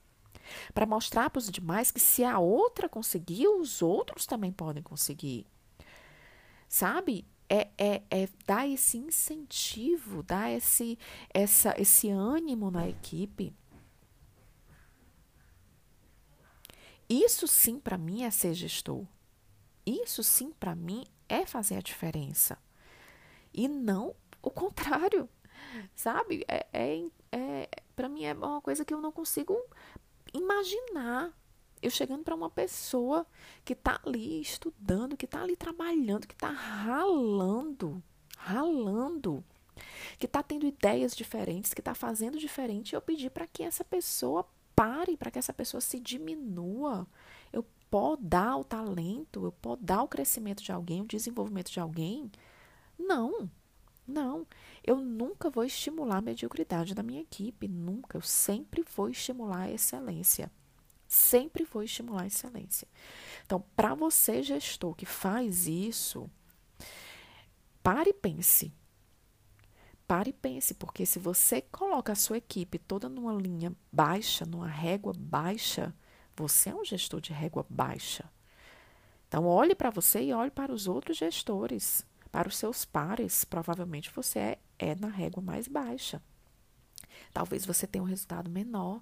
Para 0.74 0.86
mostrar 0.86 1.30
para 1.30 1.40
os 1.40 1.50
demais 1.50 1.90
que 1.90 2.00
se 2.00 2.24
a 2.24 2.38
outra 2.38 2.90
conseguiu, 2.90 3.60
os 3.60 3.82
outros 3.82 4.26
também 4.26 4.52
podem 4.52 4.84
conseguir. 4.84 5.48
Sabe? 6.68 7.26
É, 7.56 7.70
é, 7.78 8.02
é 8.10 8.30
dar 8.48 8.68
esse 8.68 8.98
incentivo, 8.98 10.24
dar 10.24 10.52
esse, 10.52 10.98
essa, 11.32 11.80
esse 11.80 12.10
ânimo 12.10 12.72
na 12.72 12.90
equipe. 12.90 13.54
Isso 17.08 17.48
sim, 17.48 17.80
para 17.80 17.96
mim, 17.96 18.24
é 18.24 18.32
ser 18.32 18.56
gestor. 18.56 19.06
Isso 19.86 20.24
sim, 20.24 20.52
para 20.52 20.76
mim, 20.76 21.06
é 21.30 21.46
fazer 21.46 21.76
a 21.76 21.82
diferença. 21.82 22.58
E 23.54 23.68
não 23.68 24.16
o 24.42 24.50
contrário, 24.50 25.30
sabe? 25.94 26.44
É, 26.48 26.66
é, 26.74 27.06
é 27.32 27.70
para 27.96 28.10
mim 28.10 28.24
é 28.24 28.34
uma 28.34 28.62
coisa 28.62 28.84
que 28.84 28.96
eu 28.96 29.00
não 29.00 29.12
consigo 29.12 29.56
imaginar. 30.34 31.32
Eu 31.84 31.92
chegando 31.92 32.24
para 32.24 32.36
uma 32.36 32.50
pessoa 32.50 33.26
que 33.64 33.74
está 33.74 34.00
ali 34.06 34.42
estudando, 34.42 35.18
que 35.18 35.26
está 35.26 35.42
ali 35.44 35.56
trabalhando, 35.56 36.28
que 36.28 36.34
está 36.34 36.50
ralando, 36.50 38.02
ralando, 38.38 39.44
que 40.18 40.26
está 40.26 40.42
tendo 40.42 40.66
ideias 40.66 41.16
diferentes, 41.16 41.74
que 41.74 41.82
está 41.82 41.94
fazendo 41.94 42.38
diferente, 42.38 42.96
eu 42.96 43.02
pedir 43.02 43.30
para 43.30 43.46
que 43.46 43.64
essa 43.64 43.84
pessoa 43.84 44.48
pare, 44.76 45.18
para 45.18 45.30
que 45.30 45.38
essa 45.38 45.54
pessoa 45.54 45.82
se 45.82 46.00
diminua, 46.00 47.08
podar 47.94 48.60
o 48.60 48.64
talento, 48.64 49.46
eu 49.46 49.52
podar 49.52 50.04
o 50.04 50.08
crescimento 50.08 50.64
de 50.64 50.72
alguém, 50.72 51.02
o 51.02 51.06
desenvolvimento 51.06 51.72
de 51.72 51.80
alguém. 51.80 52.32
Não, 52.98 53.48
não. 54.08 54.48
Eu 54.84 54.96
nunca 54.96 55.48
vou 55.52 55.64
estimular 55.64 56.18
a 56.18 56.22
mediocridade 56.22 56.96
da 56.96 57.04
minha 57.04 57.22
equipe, 57.22 57.68
nunca. 57.68 58.18
Eu 58.18 58.24
sempre 58.24 58.84
vou 58.96 59.10
estimular 59.10 59.66
a 59.66 59.72
excelência. 59.72 60.52
Sempre 61.14 61.64
vou 61.64 61.84
estimular 61.84 62.24
a 62.24 62.26
excelência. 62.26 62.88
Então, 63.46 63.64
para 63.76 63.94
você, 63.94 64.42
gestor, 64.42 64.96
que 64.96 65.06
faz 65.06 65.68
isso, 65.68 66.28
pare 67.84 68.10
e 68.10 68.14
pense. 68.14 68.74
Pare 70.08 70.32
e 70.32 70.34
pense, 70.34 70.74
porque 70.74 71.06
se 71.06 71.20
você 71.20 71.62
coloca 71.62 72.12
a 72.12 72.16
sua 72.16 72.40
equipe 72.40 72.80
toda 72.80 73.08
numa 73.08 73.32
linha 73.36 73.72
baixa, 73.92 74.44
numa 74.44 74.68
régua 74.68 75.14
baixa, 75.16 75.94
você 76.36 76.72
é 76.72 76.76
um 76.76 76.84
gestor 76.84 77.22
de 77.22 77.32
régua 77.32 77.64
baixa. 77.70 78.28
Então, 79.28 79.46
olhe 79.46 79.76
para 79.76 79.92
você 79.92 80.24
e 80.24 80.34
olhe 80.34 80.50
para 80.50 80.74
os 80.74 80.88
outros 80.88 81.16
gestores, 81.16 82.04
para 82.32 82.48
os 82.48 82.58
seus 82.58 82.86
pares. 82.86 83.46
Provavelmente 83.46 84.10
você 84.10 84.40
é, 84.40 84.60
é 84.80 84.96
na 84.96 85.10
régua 85.10 85.44
mais 85.44 85.68
baixa. 85.68 86.20
Talvez 87.32 87.68
você 87.68 87.86
tenha 87.86 88.04
um 88.04 88.08
resultado 88.08 88.50
menor. 88.50 89.00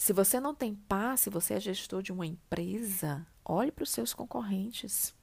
Se 0.00 0.14
você 0.14 0.40
não 0.40 0.54
tem 0.54 0.74
paz, 0.74 1.20
se 1.20 1.28
você 1.28 1.52
é 1.52 1.60
gestor 1.60 2.02
de 2.02 2.10
uma 2.10 2.24
empresa, 2.24 3.26
olhe 3.44 3.70
para 3.70 3.82
os 3.82 3.90
seus 3.90 4.14
concorrentes. 4.14 5.14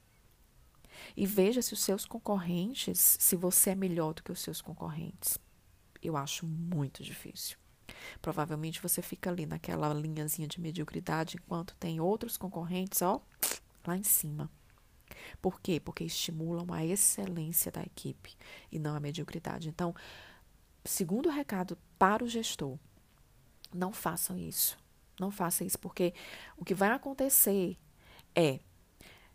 E 1.16 1.26
veja 1.26 1.60
se 1.60 1.72
os 1.72 1.80
seus 1.80 2.06
concorrentes, 2.06 3.16
se 3.18 3.34
você 3.34 3.70
é 3.70 3.74
melhor 3.74 4.14
do 4.14 4.22
que 4.22 4.30
os 4.30 4.38
seus 4.38 4.62
concorrentes. 4.62 5.36
Eu 6.00 6.16
acho 6.16 6.46
muito 6.46 7.02
difícil. 7.02 7.58
Provavelmente 8.22 8.80
você 8.80 9.02
fica 9.02 9.30
ali 9.30 9.46
naquela 9.46 9.92
linhazinha 9.92 10.46
de 10.46 10.60
mediocridade 10.60 11.38
enquanto 11.38 11.74
tem 11.74 11.98
outros 11.98 12.36
concorrentes, 12.36 13.02
ó, 13.02 13.20
lá 13.84 13.96
em 13.96 14.04
cima. 14.04 14.48
Por 15.42 15.60
quê? 15.60 15.80
Porque 15.80 16.04
estimulam 16.04 16.72
a 16.72 16.86
excelência 16.86 17.72
da 17.72 17.82
equipe 17.82 18.36
e 18.70 18.78
não 18.78 18.94
a 18.94 19.00
mediocridade. 19.00 19.68
Então, 19.68 19.92
segundo 20.84 21.28
recado 21.28 21.76
para 21.98 22.22
o 22.22 22.28
gestor, 22.28 22.78
não 23.72 23.92
façam 23.92 24.36
isso. 24.36 24.78
Não 25.18 25.30
façam 25.30 25.66
isso, 25.66 25.78
porque 25.78 26.14
o 26.56 26.64
que 26.64 26.74
vai 26.74 26.90
acontecer 26.90 27.76
é, 28.34 28.60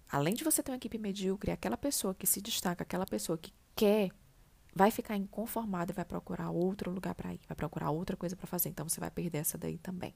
além 0.09 0.33
de 0.33 0.43
você 0.43 0.63
ter 0.63 0.71
uma 0.71 0.77
equipe 0.77 0.97
medíocre, 0.97 1.51
aquela 1.51 1.77
pessoa 1.77 2.13
que 2.15 2.25
se 2.25 2.41
destaca, 2.41 2.83
aquela 2.83 3.05
pessoa 3.05 3.37
que 3.37 3.53
quer, 3.75 4.11
vai 4.73 4.91
ficar 4.91 5.17
inconformada 5.17 5.91
e 5.91 5.95
vai 5.95 6.05
procurar 6.05 6.49
outro 6.51 6.91
lugar 6.91 7.13
para 7.15 7.33
ir, 7.33 7.41
vai 7.47 7.55
procurar 7.55 7.89
outra 7.91 8.15
coisa 8.15 8.35
para 8.35 8.47
fazer. 8.47 8.69
Então, 8.69 8.87
você 8.87 8.99
vai 8.99 9.11
perder 9.11 9.39
essa 9.39 9.57
daí 9.57 9.77
também. 9.77 10.13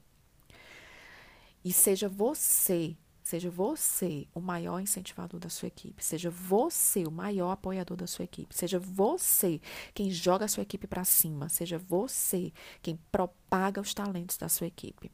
E 1.64 1.72
seja 1.72 2.08
você 2.08 2.96
Seja 3.28 3.50
você 3.50 4.26
o 4.34 4.40
maior 4.40 4.80
incentivador 4.80 5.38
da 5.38 5.50
sua 5.50 5.68
equipe. 5.68 6.02
Seja 6.02 6.30
você 6.30 7.04
o 7.04 7.10
maior 7.10 7.50
apoiador 7.50 7.94
da 7.94 8.06
sua 8.06 8.24
equipe. 8.24 8.56
Seja 8.56 8.78
você 8.78 9.60
quem 9.92 10.10
joga 10.10 10.46
a 10.46 10.48
sua 10.48 10.62
equipe 10.62 10.86
para 10.86 11.04
cima. 11.04 11.50
Seja 11.50 11.76
você 11.76 12.50
quem 12.80 12.96
propaga 13.12 13.82
os 13.82 13.92
talentos 13.92 14.38
da 14.38 14.48
sua 14.48 14.66
equipe. 14.68 15.12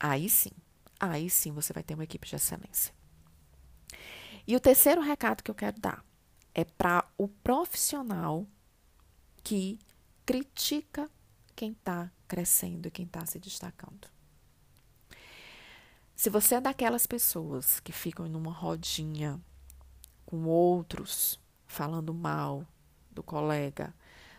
Aí 0.00 0.28
sim, 0.28 0.50
aí 0.98 1.30
sim 1.30 1.52
você 1.52 1.72
vai 1.72 1.84
ter 1.84 1.94
uma 1.94 2.02
equipe 2.02 2.26
de 2.26 2.34
excelência. 2.34 2.92
E 4.44 4.56
o 4.56 4.60
terceiro 4.60 5.00
recado 5.00 5.44
que 5.44 5.52
eu 5.52 5.54
quero 5.54 5.80
dar 5.80 6.04
é 6.52 6.64
para 6.64 7.08
o 7.16 7.28
profissional 7.28 8.44
que 9.44 9.78
critica 10.26 11.08
quem 11.54 11.70
está 11.70 12.10
crescendo 12.26 12.88
e 12.88 12.90
quem 12.90 13.06
está 13.06 13.24
se 13.24 13.38
destacando. 13.38 14.08
Se 16.20 16.28
você 16.28 16.56
é 16.56 16.60
daquelas 16.60 17.06
pessoas 17.06 17.80
que 17.80 17.92
ficam 17.92 18.28
numa 18.28 18.52
rodinha 18.52 19.40
com 20.26 20.44
outros 20.44 21.40
falando 21.66 22.12
mal 22.12 22.66
do 23.10 23.22
colega, 23.22 23.94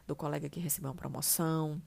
do 0.05 0.15
colega 0.15 0.47
que 0.47 0.59
recebeu 0.59 0.91
uma 0.91 0.95
promoção, 0.95 1.81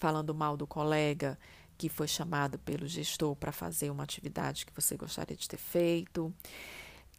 falando 0.00 0.34
mal 0.34 0.56
do 0.56 0.66
colega 0.66 1.38
que 1.78 1.88
foi 1.88 2.08
chamado 2.08 2.58
pelo 2.58 2.88
gestor 2.88 3.36
para 3.36 3.52
fazer 3.52 3.88
uma 3.88 4.02
atividade 4.02 4.66
que 4.66 4.74
você 4.74 4.96
gostaria 4.96 5.36
de 5.36 5.46
ter 5.46 5.58
feito, 5.58 6.34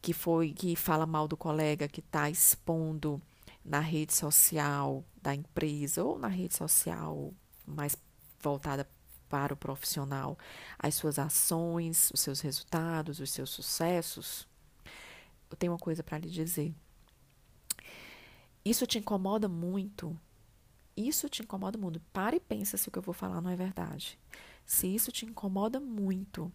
que 0.01 0.11
foi 0.11 0.51
que 0.51 0.75
fala 0.75 1.05
mal 1.05 1.29
do 1.29 1.37
colega 1.37 1.87
que 1.87 2.01
está 2.01 2.29
expondo 2.29 3.21
na 3.63 3.79
rede 3.79 4.13
social 4.13 5.01
da 5.21 5.33
empresa 5.33 6.03
ou 6.03 6.19
na 6.19 6.27
rede 6.27 6.57
social 6.57 7.33
mais 7.65 7.95
voltada 8.41 8.85
para 9.29 9.53
o 9.53 9.57
profissional 9.57 10.37
as 10.77 10.95
suas 10.95 11.19
ações, 11.19 12.11
os 12.13 12.19
seus 12.19 12.39
resultados, 12.41 13.19
os 13.19 13.31
seus 13.31 13.49
sucessos, 13.49 14.47
eu 15.49 15.57
tenho 15.57 15.71
uma 15.71 15.79
coisa 15.79 16.03
para 16.03 16.17
lhe 16.17 16.29
dizer. 16.29 16.73
Isso 18.63 18.85
te 18.85 18.99
incomoda 18.99 19.47
muito. 19.47 20.17
Isso 20.95 21.29
te 21.29 21.41
incomoda 21.41 21.77
muito. 21.77 22.01
Para 22.11 22.35
e 22.35 22.39
pensa 22.39 22.75
se 22.75 22.89
o 22.89 22.91
que 22.91 22.99
eu 22.99 23.03
vou 23.03 23.13
falar 23.13 23.41
não 23.41 23.49
é 23.49 23.55
verdade. 23.55 24.19
Se 24.65 24.87
isso 24.93 25.11
te 25.11 25.25
incomoda 25.25 25.79
muito, 25.79 26.51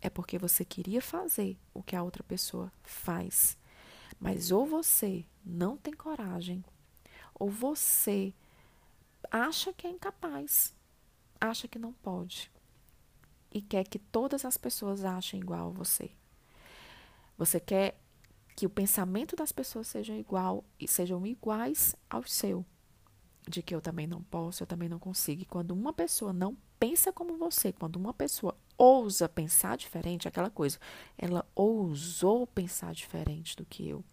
é 0.00 0.10
porque 0.10 0.36
você 0.36 0.64
queria 0.64 1.00
fazer 1.00 1.56
o 1.72 1.82
que 1.82 1.96
a 1.96 2.02
outra 2.02 2.22
pessoa 2.22 2.70
faz. 2.82 3.56
Mas 4.20 4.50
ou 4.50 4.66
você 4.66 5.24
não 5.44 5.76
tem 5.76 5.94
coragem, 5.94 6.62
ou 7.34 7.48
você 7.48 8.34
acha 9.30 9.72
que 9.72 9.86
é 9.86 9.90
incapaz 9.90 10.74
acha 11.40 11.68
que 11.68 11.78
não 11.78 11.92
pode 11.92 12.50
e 13.54 13.62
quer 13.62 13.84
que 13.84 13.98
todas 13.98 14.44
as 14.44 14.56
pessoas 14.56 15.04
achem 15.04 15.40
igual 15.40 15.68
a 15.68 15.72
você. 15.72 16.10
Você 17.38 17.60
quer 17.60 18.00
que 18.56 18.66
o 18.66 18.70
pensamento 18.70 19.36
das 19.36 19.52
pessoas 19.52 19.86
seja 19.86 20.14
igual 20.16 20.64
e 20.78 20.86
sejam 20.88 21.24
iguais 21.24 21.94
ao 22.10 22.24
seu. 22.24 22.64
De 23.48 23.62
que 23.62 23.74
eu 23.74 23.80
também 23.80 24.06
não 24.06 24.22
posso, 24.22 24.62
eu 24.62 24.66
também 24.66 24.88
não 24.88 24.98
consigo. 24.98 25.42
E 25.42 25.46
quando 25.46 25.72
uma 25.72 25.92
pessoa 25.92 26.32
não 26.32 26.56
pensa 26.80 27.12
como 27.12 27.36
você, 27.36 27.72
quando 27.72 27.96
uma 27.96 28.14
pessoa 28.14 28.56
ousa 28.76 29.28
pensar 29.28 29.76
diferente, 29.76 30.26
aquela 30.26 30.50
coisa, 30.50 30.78
ela 31.16 31.46
ousou 31.54 32.46
pensar 32.46 32.92
diferente 32.94 33.56
do 33.56 33.64
que 33.64 33.88
eu. 33.88 34.04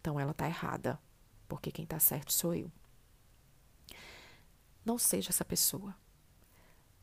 Então 0.00 0.20
ela 0.20 0.32
está 0.32 0.46
errada, 0.46 0.98
porque 1.48 1.72
quem 1.72 1.84
está 1.84 1.98
certo 1.98 2.32
sou 2.32 2.54
eu. 2.54 2.70
Não 4.84 4.98
seja 4.98 5.30
essa 5.30 5.44
pessoa. 5.44 5.96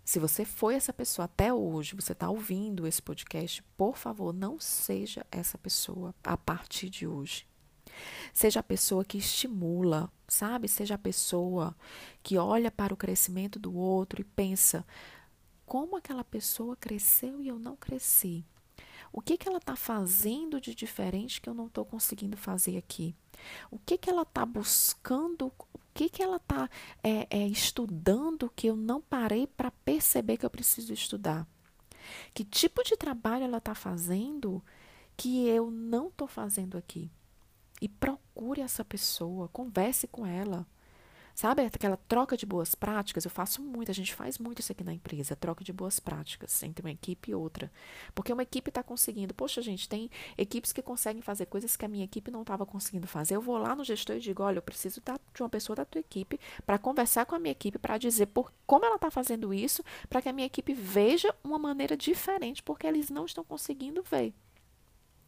Se 0.04 0.20
você 0.20 0.44
foi 0.44 0.76
essa 0.76 0.92
pessoa 0.92 1.26
até 1.26 1.54
hoje, 1.54 1.96
você 1.96 2.12
está 2.12 2.30
ouvindo 2.30 2.86
esse 2.86 3.02
podcast, 3.02 3.64
por 3.78 3.96
favor, 3.98 4.34
não 4.34 4.60
seja 4.60 5.26
essa 5.32 5.58
pessoa 5.58 6.14
a 6.24 6.36
partir 6.36 6.90
de 6.90 7.08
hoje. 7.08 7.48
Seja 8.34 8.60
a 8.60 8.64
pessoa 8.64 9.06
que 9.06 9.18
estimula, 9.18 10.12
sabe? 10.28 10.68
Seja 10.68 10.96
a 10.96 10.98
pessoa 10.98 11.76
que 12.22 12.38
olha 12.38 12.70
para 12.70 12.94
o 12.94 12.98
crescimento 12.98 13.58
do 13.58 13.74
outro 13.76 14.20
e 14.20 14.26
pensa: 14.26 14.86
como 15.66 15.96
aquela 15.96 16.24
pessoa 16.24 16.76
cresceu 16.76 17.42
e 17.42 17.48
eu 17.48 17.58
não 17.58 17.76
cresci? 17.76 18.46
O 19.12 19.22
que, 19.22 19.38
que 19.38 19.48
ela 19.48 19.60
está 19.60 19.76
fazendo 19.76 20.60
de 20.60 20.74
diferente 20.74 21.40
que 21.40 21.48
eu 21.48 21.54
não 21.54 21.68
estou 21.68 21.86
conseguindo 21.86 22.36
fazer 22.36 22.78
aqui? 22.78 23.16
O 23.70 23.78
que, 23.78 23.98
que 23.98 24.10
ela 24.10 24.24
está 24.24 24.44
buscando? 24.46 25.54
Que, 25.94 26.10
que 26.10 26.24
ela 26.24 26.38
está 26.38 26.70
é, 27.04 27.28
é, 27.30 27.48
estudando 27.48 28.52
que 28.56 28.68
eu 28.68 28.76
não 28.76 29.00
parei 29.00 29.46
para 29.46 29.70
perceber 29.70 30.38
que 30.38 30.46
eu 30.46 30.50
preciso 30.50 30.92
estudar? 30.94 31.48
Que 32.34 32.44
tipo 32.44 32.84
de 32.84 32.98
trabalho 32.98 33.44
ela 33.44 33.60
está 33.60 33.76
fazendo 33.76 34.64
que 35.16 35.48
eu 35.48 35.70
não 35.70 36.08
estou 36.08 36.28
fazendo 36.28 36.78
aqui? 36.78 37.12
E 37.82 37.88
procure 37.88 38.62
essa 38.62 38.84
pessoa, 38.84 39.48
converse 39.50 40.08
com 40.08 40.26
ela. 40.26 40.66
Sabe 41.36 41.64
aquela 41.64 41.98
troca 41.98 42.38
de 42.38 42.46
boas 42.46 42.76
práticas? 42.76 43.26
Eu 43.26 43.32
faço 43.32 43.62
muito, 43.62 43.90
a 43.90 43.94
gente 43.94 44.14
faz 44.14 44.38
muito 44.38 44.60
isso 44.60 44.72
aqui 44.72 44.84
na 44.84 44.94
empresa, 44.94 45.36
troca 45.36 45.64
de 45.64 45.74
boas 45.74 46.00
práticas 46.00 46.62
entre 46.62 46.86
uma 46.86 46.92
equipe 46.92 47.32
e 47.32 47.36
outra. 47.36 47.72
Porque 48.14 48.32
uma 48.32 48.44
equipe 48.44 48.70
está 48.70 48.84
conseguindo, 48.84 49.34
poxa, 49.34 49.62
gente, 49.62 49.90
tem 49.90 50.12
equipes 50.38 50.72
que 50.72 50.82
conseguem 50.82 51.24
fazer 51.24 51.48
coisas 51.48 51.76
que 51.76 51.86
a 51.86 51.88
minha 51.88 52.06
equipe 52.06 52.30
não 52.30 52.42
estava 52.42 52.66
conseguindo 52.66 53.08
fazer. 53.08 53.36
Eu 53.36 53.42
vou 53.42 53.58
lá 53.58 53.76
no 53.76 53.84
gestor 53.84 54.18
e 54.18 54.20
digo: 54.20 54.44
olha, 54.44 54.60
eu 54.60 54.62
preciso 54.62 55.02
de 55.02 55.42
uma 55.42 55.50
pessoa 55.50 55.76
da 55.76 55.86
tua 55.86 56.02
equipe 56.02 56.40
para 56.66 56.78
conversar 56.78 57.26
com 57.26 57.36
a 57.36 57.40
minha 57.40 57.52
equipe, 57.52 57.80
para 57.80 57.98
dizer 57.98 58.28
por, 58.28 58.54
como 58.68 58.86
ela 58.86 58.96
está 58.96 59.10
fazendo 59.10 59.54
isso, 59.54 59.84
para 60.08 60.22
que 60.22 60.30
a 60.30 60.34
minha 60.34 60.48
equipe 60.48 60.74
veja 60.74 61.34
uma 61.44 61.58
maneira 61.58 61.98
diferente, 61.98 62.62
porque 62.62 62.86
eles 62.86 63.10
não 63.10 63.26
estão 63.26 63.44
conseguindo 63.44 64.04
ver. 64.04 64.34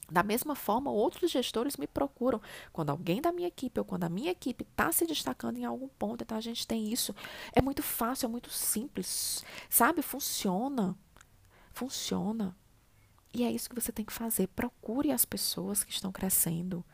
Da 0.09 0.21
mesma 0.21 0.55
forma, 0.55 0.91
outros 0.91 1.31
gestores 1.31 1.77
me 1.77 1.87
procuram 1.87 2.39
quando 2.71 2.91
alguém 2.91 3.21
da 3.21 3.31
minha 3.31 3.47
equipe 3.47 3.79
ou 3.79 3.85
quando 3.85 4.03
a 4.03 4.09
minha 4.09 4.31
equipe 4.31 4.63
está 4.63 4.91
se 4.91 5.05
destacando 5.05 5.57
em 5.57 5.65
algum 5.65 5.87
ponto. 5.87 6.23
Então, 6.23 6.37
a 6.37 6.41
gente 6.41 6.67
tem 6.67 6.91
isso. 6.91 7.15
É 7.51 7.61
muito 7.61 7.81
fácil, 7.81 8.27
é 8.27 8.29
muito 8.29 8.49
simples. 8.51 9.43
Sabe? 9.69 10.01
Funciona. 10.01 10.95
Funciona. 11.73 12.55
E 13.33 13.43
é 13.43 13.51
isso 13.51 13.69
que 13.69 13.75
você 13.75 13.91
tem 13.91 14.05
que 14.05 14.13
fazer. 14.13 14.47
Procure 14.47 15.11
as 15.11 15.25
pessoas 15.25 15.83
que 15.83 15.91
estão 15.91 16.11
crescendo. 16.11 16.85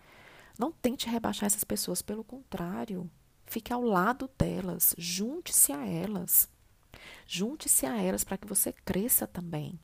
Não 0.57 0.71
tente 0.71 1.07
rebaixar 1.07 1.47
essas 1.47 1.63
pessoas, 1.63 2.01
pelo 2.01 2.23
contrário. 2.23 3.09
Fique 3.45 3.73
ao 3.73 3.81
lado 3.81 4.29
delas. 4.37 4.95
Junte-se 4.97 5.73
a 5.73 5.85
elas. 5.85 6.49
Junte-se 7.27 7.85
a 7.85 8.01
elas 8.01 8.23
para 8.23 8.37
que 8.37 8.47
você 8.47 8.71
cresça 8.71 9.27
também. 9.27 9.79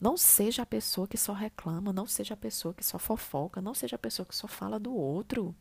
Não 0.00 0.16
seja 0.16 0.62
a 0.62 0.66
pessoa 0.66 1.06
que 1.06 1.16
só 1.16 1.32
reclama, 1.32 1.92
não 1.92 2.06
seja 2.06 2.34
a 2.34 2.36
pessoa 2.36 2.74
que 2.74 2.84
só 2.84 2.98
fofoca, 2.98 3.60
não 3.60 3.74
seja 3.74 3.96
a 3.96 3.98
pessoa 3.98 4.26
que 4.26 4.36
só 4.36 4.46
fala 4.46 4.78
do 4.78 4.94
outro. 4.94 5.54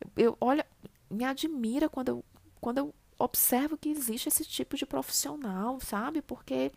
Eu, 0.00 0.10
eu 0.16 0.38
olha, 0.40 0.66
me 1.10 1.24
admira 1.24 1.88
quando 1.88 2.08
eu, 2.08 2.24
quando 2.60 2.78
eu 2.78 2.94
observo 3.18 3.78
que 3.78 3.88
existe 3.88 4.28
esse 4.28 4.44
tipo 4.44 4.76
de 4.76 4.86
profissional, 4.86 5.80
sabe? 5.80 6.20
Porque 6.20 6.72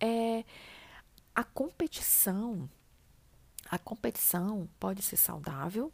é 0.00 0.44
a 1.34 1.42
competição, 1.42 2.68
a 3.68 3.78
competição 3.78 4.68
pode 4.78 5.02
ser 5.02 5.16
saudável. 5.16 5.92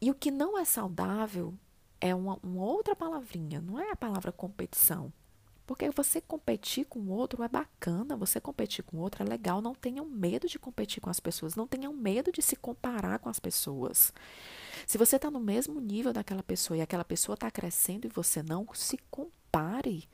E 0.00 0.10
o 0.10 0.14
que 0.14 0.30
não 0.30 0.58
é 0.58 0.64
saudável 0.64 1.54
é 2.00 2.14
uma, 2.14 2.38
uma 2.42 2.62
outra 2.62 2.94
palavrinha, 2.94 3.60
não 3.60 3.80
é 3.80 3.90
a 3.90 3.96
palavra 3.96 4.30
competição. 4.30 5.12
Porque 5.66 5.90
você 5.90 6.20
competir 6.20 6.84
com 6.86 7.00
o 7.00 7.10
outro 7.10 7.42
é 7.42 7.48
bacana, 7.48 8.16
você 8.16 8.40
competir 8.40 8.84
com 8.84 8.98
o 8.98 9.00
outro 9.00 9.22
é 9.22 9.26
legal. 9.26 9.60
Não 9.60 9.74
tenham 9.74 10.06
medo 10.06 10.46
de 10.46 10.58
competir 10.58 11.00
com 11.00 11.10
as 11.10 11.18
pessoas, 11.18 11.56
não 11.56 11.66
tenham 11.66 11.92
medo 11.92 12.30
de 12.30 12.40
se 12.40 12.54
comparar 12.54 13.18
com 13.18 13.28
as 13.28 13.40
pessoas. 13.40 14.12
Se 14.86 14.96
você 14.96 15.16
está 15.16 15.30
no 15.30 15.40
mesmo 15.40 15.80
nível 15.80 16.12
daquela 16.12 16.42
pessoa 16.42 16.76
e 16.76 16.80
aquela 16.80 17.04
pessoa 17.04 17.34
está 17.34 17.50
crescendo 17.50 18.06
e 18.06 18.10
você 18.10 18.42
não, 18.42 18.66
se 18.72 18.96
compare 19.10 19.46
pare. 19.56 20.06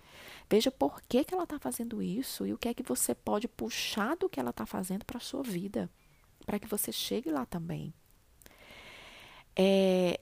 Veja 0.48 0.70
por 0.70 1.02
que, 1.02 1.24
que 1.24 1.34
ela 1.34 1.42
está 1.42 1.58
fazendo 1.58 2.00
isso 2.00 2.46
e 2.46 2.52
o 2.52 2.58
que 2.58 2.68
é 2.68 2.74
que 2.74 2.82
você 2.82 3.12
pode 3.12 3.48
puxar 3.48 4.16
do 4.16 4.28
que 4.28 4.38
ela 4.38 4.50
está 4.50 4.64
fazendo 4.64 5.04
para 5.04 5.18
a 5.18 5.20
sua 5.20 5.42
vida, 5.42 5.90
para 6.46 6.60
que 6.60 6.68
você 6.68 6.92
chegue 6.92 7.28
lá 7.28 7.44
também. 7.44 7.92
É, 9.56 10.20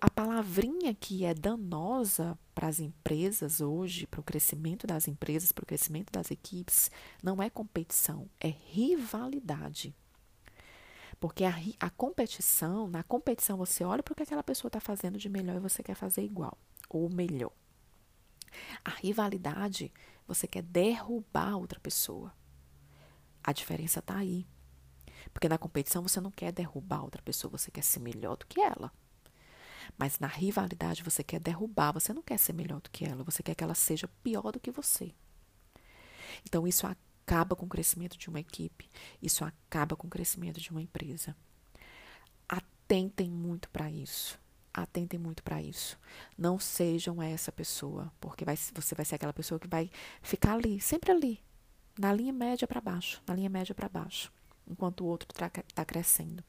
a, 0.00 0.10
palavrinha 0.10 0.94
que 0.94 1.24
é 1.24 1.32
danosa 1.32 2.38
para 2.54 2.68
as 2.68 2.80
empresas 2.80 3.60
hoje, 3.60 4.06
para 4.06 4.20
o 4.20 4.24
crescimento 4.24 4.86
das 4.86 5.06
empresas, 5.06 5.52
para 5.52 5.62
o 5.62 5.66
crescimento 5.66 6.10
das 6.10 6.30
equipes, 6.30 6.90
não 7.22 7.42
é 7.42 7.48
competição, 7.48 8.28
é 8.40 8.48
rivalidade. 8.48 9.94
Porque 11.20 11.44
a, 11.44 11.54
a 11.80 11.90
competição, 11.90 12.88
na 12.88 13.02
competição 13.02 13.56
você 13.56 13.84
olha 13.84 14.02
para 14.02 14.12
o 14.12 14.16
que 14.16 14.22
aquela 14.22 14.42
pessoa 14.42 14.68
está 14.68 14.80
fazendo 14.80 15.18
de 15.18 15.28
melhor 15.28 15.56
e 15.56 15.60
você 15.60 15.82
quer 15.82 15.94
fazer 15.94 16.22
igual 16.22 16.56
ou 16.88 17.08
melhor. 17.08 17.52
A 18.84 18.90
rivalidade, 18.90 19.92
você 20.26 20.46
quer 20.46 20.62
derrubar 20.62 21.56
outra 21.56 21.78
pessoa. 21.78 22.32
A 23.42 23.52
diferença 23.52 24.00
está 24.00 24.16
aí. 24.16 24.46
Porque 25.32 25.48
na 25.48 25.58
competição 25.58 26.02
você 26.02 26.20
não 26.20 26.30
quer 26.30 26.52
derrubar 26.52 27.02
outra 27.02 27.22
pessoa, 27.22 27.50
você 27.50 27.70
quer 27.70 27.82
ser 27.82 28.00
melhor 28.00 28.36
do 28.36 28.46
que 28.46 28.60
ela. 28.60 28.92
Mas 29.96 30.18
na 30.18 30.26
rivalidade 30.26 31.02
você 31.02 31.22
quer 31.22 31.40
derrubar, 31.40 31.92
você 31.92 32.12
não 32.12 32.22
quer 32.22 32.38
ser 32.38 32.52
melhor 32.52 32.80
do 32.80 32.90
que 32.90 33.04
ela, 33.04 33.24
você 33.24 33.42
quer 33.42 33.54
que 33.54 33.64
ela 33.64 33.74
seja 33.74 34.08
pior 34.22 34.52
do 34.52 34.60
que 34.60 34.70
você. 34.70 35.12
Então 36.44 36.66
isso 36.66 36.86
acaba 36.86 37.56
com 37.56 37.66
o 37.66 37.68
crescimento 37.68 38.16
de 38.16 38.28
uma 38.28 38.40
equipe, 38.40 38.90
isso 39.22 39.44
acaba 39.44 39.96
com 39.96 40.06
o 40.06 40.10
crescimento 40.10 40.60
de 40.60 40.70
uma 40.70 40.82
empresa. 40.82 41.36
Atentem 42.48 43.30
muito 43.30 43.68
para 43.70 43.90
isso 43.90 44.38
atentem 44.82 45.18
muito 45.18 45.42
para 45.42 45.60
isso. 45.60 45.98
Não 46.36 46.58
sejam 46.58 47.22
essa 47.22 47.50
pessoa, 47.50 48.12
porque 48.20 48.44
vai, 48.44 48.56
você 48.56 48.94
vai 48.94 49.04
ser 49.04 49.16
aquela 49.16 49.32
pessoa 49.32 49.58
que 49.58 49.68
vai 49.68 49.90
ficar 50.22 50.54
ali, 50.54 50.80
sempre 50.80 51.10
ali, 51.10 51.40
na 51.98 52.12
linha 52.12 52.32
média 52.32 52.66
para 52.66 52.80
baixo, 52.80 53.22
na 53.26 53.34
linha 53.34 53.50
média 53.50 53.74
para 53.74 53.88
baixo, 53.88 54.32
enquanto 54.66 55.02
o 55.02 55.06
outro 55.06 55.28
está 55.32 55.84
crescendo. 55.84 56.44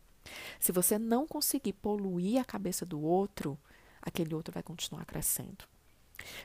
Se 0.60 0.72
você 0.72 0.98
não 0.98 1.28
conseguir 1.28 1.74
poluir 1.74 2.40
a 2.40 2.46
cabeça 2.46 2.86
do 2.86 3.02
outro, 3.02 3.58
aquele 4.02 4.34
outro 4.34 4.54
vai 4.54 4.64
continuar 4.64 5.06
crescendo. 5.06 5.66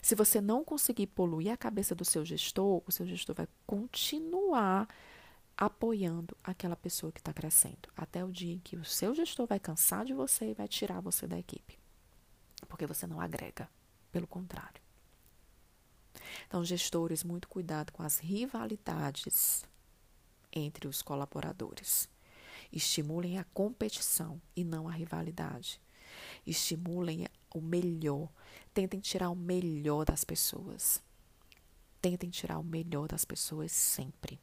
Se 0.01 0.15
você 0.15 0.41
não 0.41 0.65
conseguir 0.65 1.09
poluir 1.09 1.53
a 1.53 1.57
cabeça 1.57 1.95
do 1.95 2.05
seu 2.05 2.25
gestor, 2.25 2.83
o 2.87 2.93
seu 2.93 3.07
gestor 3.07 3.35
vai 3.35 3.49
continuar 3.67 4.89
apoiando 5.57 6.37
aquela 6.43 6.77
pessoa 6.77 7.13
que 7.13 7.21
está 7.21 7.33
crescendo, 7.33 7.89
até 7.97 8.25
o 8.25 8.31
dia 8.31 8.55
em 8.55 8.59
que 8.59 8.77
o 8.77 8.85
seu 8.85 9.15
gestor 9.15 9.47
vai 9.47 9.61
cansar 9.61 10.05
de 10.05 10.13
você 10.13 10.51
e 10.51 10.55
vai 10.55 10.67
tirar 10.67 11.01
você 11.01 11.27
da 11.27 11.39
equipe, 11.39 11.79
porque 12.69 12.87
você 12.87 13.07
não 13.07 13.21
agrega, 13.21 13.69
pelo 14.11 14.27
contrário. 14.27 14.83
Então, 16.47 16.65
gestores, 16.65 17.23
muito 17.23 17.49
cuidado 17.49 17.93
com 17.93 18.03
as 18.03 18.19
rivalidades 18.19 19.65
entre 20.53 20.89
os 20.89 21.03
colaboradores. 21.03 22.09
Estimulem 22.73 23.39
a 23.39 23.45
competição 23.45 24.41
e 24.57 24.65
não 24.65 24.89
a 24.89 24.93
rivalidade. 24.93 25.81
Estimulem 26.47 27.27
o 27.55 27.61
melhor. 27.61 28.29
Tentem 28.73 29.01
tirar 29.01 29.31
o 29.31 29.37
melhor 29.37 30.05
das 30.05 30.25
pessoas. 30.25 31.03
Tentem 32.01 32.31
tirar 32.31 32.59
o 32.59 32.65
melhor 32.65 33.09
das 33.09 33.25
pessoas 33.25 33.73
sempre 33.73 34.41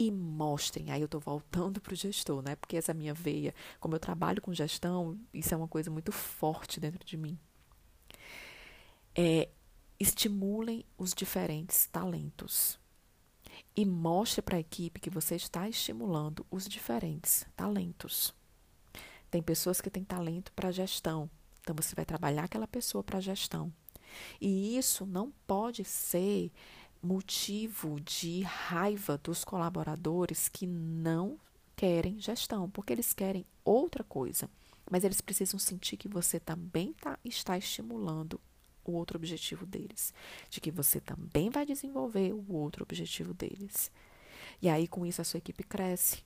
e 0.00 0.10
mostrem. 0.10 0.90
Aí 0.90 1.02
eu 1.02 1.04
estou 1.04 1.20
voltando 1.20 1.78
para 1.78 1.92
o 1.92 1.96
gestor, 1.96 2.40
né? 2.40 2.56
Porque 2.56 2.78
essa 2.78 2.94
minha 2.94 3.12
veia, 3.12 3.54
como 3.78 3.94
eu 3.94 4.00
trabalho 4.00 4.40
com 4.40 4.54
gestão, 4.54 5.20
isso 5.32 5.52
é 5.52 5.56
uma 5.56 5.68
coisa 5.68 5.90
muito 5.90 6.10
forte 6.10 6.80
dentro 6.80 7.04
de 7.04 7.18
mim. 7.18 7.38
É, 9.14 9.50
estimulem 9.98 10.86
os 10.96 11.12
diferentes 11.12 11.86
talentos 11.86 12.79
e 13.76 13.84
mostre 13.84 14.42
para 14.42 14.56
a 14.56 14.60
equipe 14.60 15.00
que 15.00 15.10
você 15.10 15.36
está 15.36 15.68
estimulando 15.68 16.46
os 16.50 16.68
diferentes 16.68 17.46
talentos. 17.56 18.34
Tem 19.30 19.42
pessoas 19.42 19.80
que 19.80 19.90
têm 19.90 20.04
talento 20.04 20.52
para 20.52 20.72
gestão, 20.72 21.30
então 21.60 21.74
você 21.74 21.94
vai 21.94 22.04
trabalhar 22.04 22.44
aquela 22.44 22.66
pessoa 22.66 23.02
para 23.02 23.20
gestão. 23.20 23.72
E 24.40 24.76
isso 24.76 25.06
não 25.06 25.32
pode 25.46 25.84
ser 25.84 26.50
motivo 27.02 28.00
de 28.00 28.42
raiva 28.42 29.16
dos 29.18 29.44
colaboradores 29.44 30.48
que 30.48 30.66
não 30.66 31.38
querem 31.76 32.20
gestão, 32.20 32.68
porque 32.68 32.92
eles 32.92 33.12
querem 33.12 33.46
outra 33.64 34.04
coisa, 34.04 34.50
mas 34.90 35.04
eles 35.04 35.20
precisam 35.20 35.58
sentir 35.58 35.96
que 35.96 36.08
você 36.08 36.38
também 36.38 36.92
tá, 36.94 37.18
está 37.24 37.56
estimulando 37.56 38.40
o 38.84 38.92
outro 38.92 39.16
objetivo 39.16 39.66
deles, 39.66 40.12
de 40.48 40.60
que 40.60 40.70
você 40.70 41.00
também 41.00 41.50
vai 41.50 41.66
desenvolver 41.66 42.32
o 42.32 42.52
outro 42.52 42.82
objetivo 42.82 43.34
deles. 43.34 43.90
E 44.60 44.68
aí, 44.68 44.86
com 44.88 45.06
isso, 45.06 45.20
a 45.20 45.24
sua 45.24 45.38
equipe 45.38 45.62
cresce, 45.64 46.22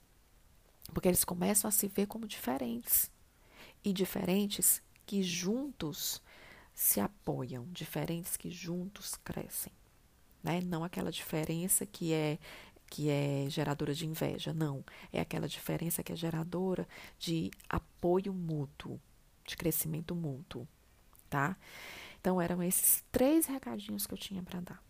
porque 0.92 1.08
eles 1.08 1.24
começam 1.24 1.68
a 1.68 1.72
se 1.72 1.88
ver 1.88 2.06
como 2.06 2.26
diferentes 2.26 3.10
e 3.84 3.92
diferentes 3.92 4.82
que 5.06 5.22
juntos 5.22 6.22
se 6.74 7.00
apoiam, 7.00 7.66
diferentes 7.72 8.36
que 8.36 8.50
juntos 8.50 9.16
crescem 9.24 9.72
né? 10.44 10.60
Não 10.60 10.84
aquela 10.84 11.10
diferença 11.10 11.86
que 11.86 12.12
é 12.12 12.38
que 12.90 13.08
é 13.08 13.46
geradora 13.48 13.92
de 13.92 14.06
inveja, 14.06 14.52
não. 14.52 14.84
É 15.12 15.18
aquela 15.18 15.48
diferença 15.48 16.02
que 16.02 16.12
é 16.12 16.16
geradora 16.16 16.86
de 17.18 17.50
apoio 17.68 18.32
mútuo, 18.32 19.00
de 19.44 19.56
crescimento 19.56 20.14
mútuo, 20.14 20.68
tá? 21.28 21.56
Então 22.24 22.40
eram 22.40 22.62
esses 22.62 23.04
três 23.12 23.44
recadinhos 23.44 24.06
que 24.06 24.14
eu 24.14 24.16
tinha 24.16 24.42
para 24.42 24.58
dar. 24.58 24.82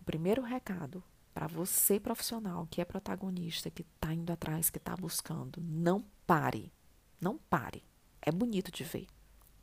O 0.00 0.04
primeiro 0.04 0.42
recado 0.42 1.00
para 1.32 1.46
você 1.46 2.00
profissional 2.00 2.66
que 2.68 2.80
é 2.80 2.84
protagonista, 2.84 3.70
que 3.70 3.82
está 3.82 4.12
indo 4.12 4.32
atrás, 4.32 4.68
que 4.68 4.78
está 4.78 4.96
buscando, 4.96 5.62
não 5.62 6.04
pare, 6.26 6.72
não 7.20 7.38
pare. 7.38 7.84
É 8.20 8.32
bonito 8.32 8.72
de 8.72 8.82
ver. 8.82 9.06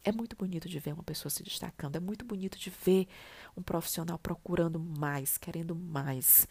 É 0.02 0.14
muito 0.14 0.34
bonito 0.38 0.70
de 0.70 0.80
ver 0.80 0.94
uma 0.94 1.04
pessoa 1.04 1.30
se 1.30 1.44
destacando, 1.44 1.98
é 1.98 2.00
muito 2.00 2.24
bonito 2.24 2.58
de 2.58 2.70
ver 2.70 3.06
um 3.58 3.62
profissional 3.62 4.18
procurando 4.18 4.80
mais, 4.80 5.38
querendo 5.38 5.76
mais, 5.76 6.48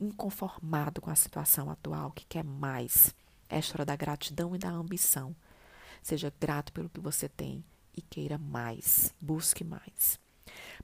inconformado 0.00 1.00
com 1.00 1.10
a 1.10 1.14
situação 1.14 1.70
atual, 1.70 2.10
que 2.10 2.26
quer 2.26 2.42
mais. 2.42 3.14
É 3.48 3.54
a 3.54 3.60
história 3.60 3.86
da 3.86 3.94
gratidão 3.94 4.52
e 4.56 4.58
da 4.58 4.68
ambição. 4.68 5.32
Seja 6.02 6.34
grato 6.40 6.72
pelo 6.72 6.90
que 6.90 6.98
você 6.98 7.28
tem 7.28 7.64
e 7.98 8.02
queira 8.02 8.38
mais, 8.38 9.14
busque 9.20 9.64
mais. 9.64 10.18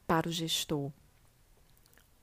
Para 0.06 0.28
o 0.28 0.32
gestor, 0.32 0.92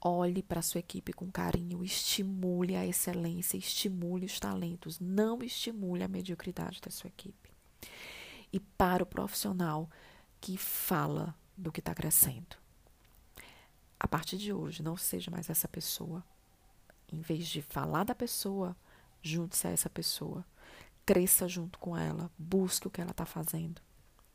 olhe 0.00 0.42
para 0.42 0.60
a 0.60 0.62
sua 0.62 0.80
equipe 0.80 1.12
com 1.12 1.30
carinho, 1.30 1.84
estimule 1.84 2.76
a 2.76 2.86
excelência, 2.86 3.56
estimule 3.56 4.26
os 4.26 4.38
talentos, 4.38 4.98
não 5.00 5.42
estimule 5.42 6.02
a 6.02 6.08
mediocridade 6.08 6.80
da 6.80 6.90
sua 6.90 7.08
equipe 7.08 7.52
e 8.52 8.60
para 8.60 9.02
o 9.02 9.06
profissional 9.06 9.88
que 10.40 10.56
fala 10.56 11.34
do 11.56 11.72
que 11.72 11.80
está 11.80 11.94
crescendo. 11.94 12.56
A 13.98 14.06
partir 14.06 14.36
de 14.36 14.52
hoje, 14.52 14.82
não 14.82 14.96
seja 14.96 15.30
mais 15.30 15.48
essa 15.48 15.68
pessoa. 15.68 16.24
Em 17.10 17.20
vez 17.20 17.46
de 17.46 17.62
falar 17.62 18.04
da 18.04 18.14
pessoa, 18.14 18.76
junte-se 19.22 19.66
a 19.66 19.70
essa 19.70 19.88
pessoa. 19.88 20.44
Cresça 21.06 21.48
junto 21.48 21.78
com 21.78 21.96
ela. 21.96 22.30
Busque 22.36 22.88
o 22.88 22.90
que 22.90 23.00
ela 23.00 23.12
está 23.12 23.24
fazendo. 23.24 23.80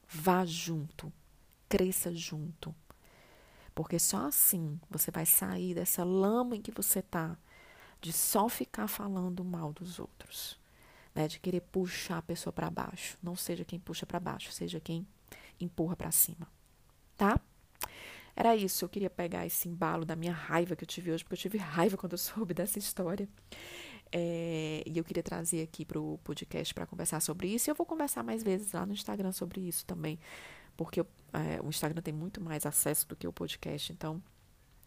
Vá 0.08 0.46
junto. 0.46 1.12
Cresça 1.70 2.14
junto. 2.14 2.74
Porque 3.76 4.00
só 4.00 4.28
assim 4.28 4.80
você 4.90 5.12
vai 5.12 5.26
sair 5.26 5.76
dessa 5.76 6.04
lama 6.04 6.56
em 6.56 6.62
que 6.62 6.72
você 6.72 7.00
está, 7.00 7.38
de 8.02 8.12
só 8.12 8.50
ficar 8.50 8.88
falando 8.88 9.44
mal 9.44 9.72
dos 9.72 10.00
outros 10.00 10.60
né, 11.18 11.28
de 11.28 11.40
querer 11.40 11.62
puxar 11.62 12.20
a 12.20 12.22
pessoa 12.22 12.54
para 12.54 12.70
baixo. 12.70 13.18
Não 13.24 13.36
seja 13.36 13.66
quem 13.66 13.80
puxa 13.80 14.06
para 14.06 14.20
baixo, 14.20 14.52
seja 14.52 14.80
quem 14.80 15.06
empurra 15.60 15.96
para 15.96 16.12
cima, 16.12 16.48
tá? 17.18 17.40
Era 18.40 18.56
isso, 18.56 18.86
eu 18.86 18.90
queria 18.90 19.10
pegar 19.10 19.48
esse 19.48 19.68
embalo 19.68 20.06
da 20.06 20.16
minha 20.16 20.32
raiva 20.32 20.76
que 20.76 20.84
eu 20.84 20.88
tive 20.88 21.12
hoje, 21.12 21.24
porque 21.24 21.34
eu 21.34 21.40
tive 21.40 21.58
raiva 21.58 21.98
quando 21.98 22.12
eu 22.12 22.20
soube 22.20 22.54
dessa 22.54 22.78
história. 22.78 23.28
É, 24.12 24.84
e 24.86 24.96
eu 24.96 25.04
queria 25.04 25.24
trazer 25.24 25.64
aqui 25.64 25.84
para 25.84 26.00
o 26.00 26.20
podcast 26.24 26.72
para 26.72 26.86
conversar 26.86 27.20
sobre 27.20 27.48
isso. 27.48 27.68
E 27.68 27.72
eu 27.72 27.76
vou 27.76 27.84
conversar 27.84 28.22
mais 28.22 28.44
vezes 28.44 28.74
lá 28.74 28.86
no 28.86 28.94
Instagram 28.94 29.32
sobre 29.32 29.62
isso 29.62 29.84
também, 29.88 30.20
porque 30.78 31.00
eu, 31.00 31.08
é, 31.34 31.60
o 31.64 31.70
Instagram 31.70 32.00
tem 32.00 32.14
muito 32.14 32.40
mais 32.40 32.64
acesso 32.64 33.08
do 33.08 33.16
que 33.16 33.28
o 33.28 33.34
podcast. 33.34 33.92
Então, 33.92 34.22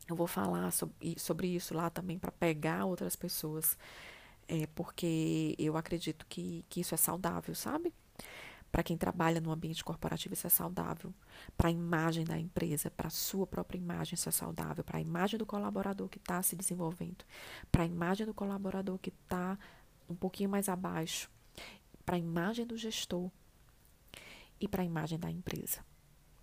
eu 0.08 0.14
vou 0.14 0.28
falar 0.28 0.70
sobre, 0.70 1.18
sobre 1.18 1.48
isso 1.48 1.74
lá 1.74 1.90
também 1.90 2.20
para 2.20 2.30
pegar 2.30 2.84
outras 2.84 3.16
pessoas 3.16 3.76
é, 4.46 4.68
porque 4.76 5.56
eu 5.58 5.76
acredito 5.76 6.24
que, 6.28 6.64
que 6.68 6.80
isso 6.80 6.94
é 6.94 6.96
saudável, 6.96 7.54
sabe? 7.54 7.92
Para 8.70 8.82
quem 8.82 8.96
trabalha 8.96 9.40
no 9.40 9.50
ambiente 9.50 9.84
corporativo, 9.84 10.34
isso 10.34 10.46
é 10.46 10.50
saudável. 10.50 11.12
Para 11.56 11.68
a 11.68 11.72
imagem 11.72 12.24
da 12.24 12.38
empresa, 12.38 12.90
para 12.90 13.08
a 13.08 13.10
sua 13.10 13.46
própria 13.46 13.78
imagem, 13.78 14.14
isso 14.14 14.28
é 14.28 14.32
saudável. 14.32 14.84
Para 14.84 14.98
a 14.98 15.00
imagem 15.00 15.38
do 15.38 15.46
colaborador 15.46 16.08
que 16.08 16.18
está 16.18 16.40
se 16.42 16.54
desenvolvendo, 16.54 17.24
para 17.70 17.82
a 17.82 17.86
imagem 17.86 18.26
do 18.26 18.34
colaborador 18.34 18.98
que 18.98 19.10
está 19.10 19.58
um 20.08 20.14
pouquinho 20.14 20.50
mais 20.50 20.68
abaixo, 20.68 21.30
para 22.04 22.16
a 22.16 22.18
imagem 22.18 22.66
do 22.66 22.76
gestor 22.76 23.30
e 24.60 24.68
para 24.68 24.82
a 24.82 24.84
imagem 24.84 25.18
da 25.18 25.30
empresa. 25.30 25.84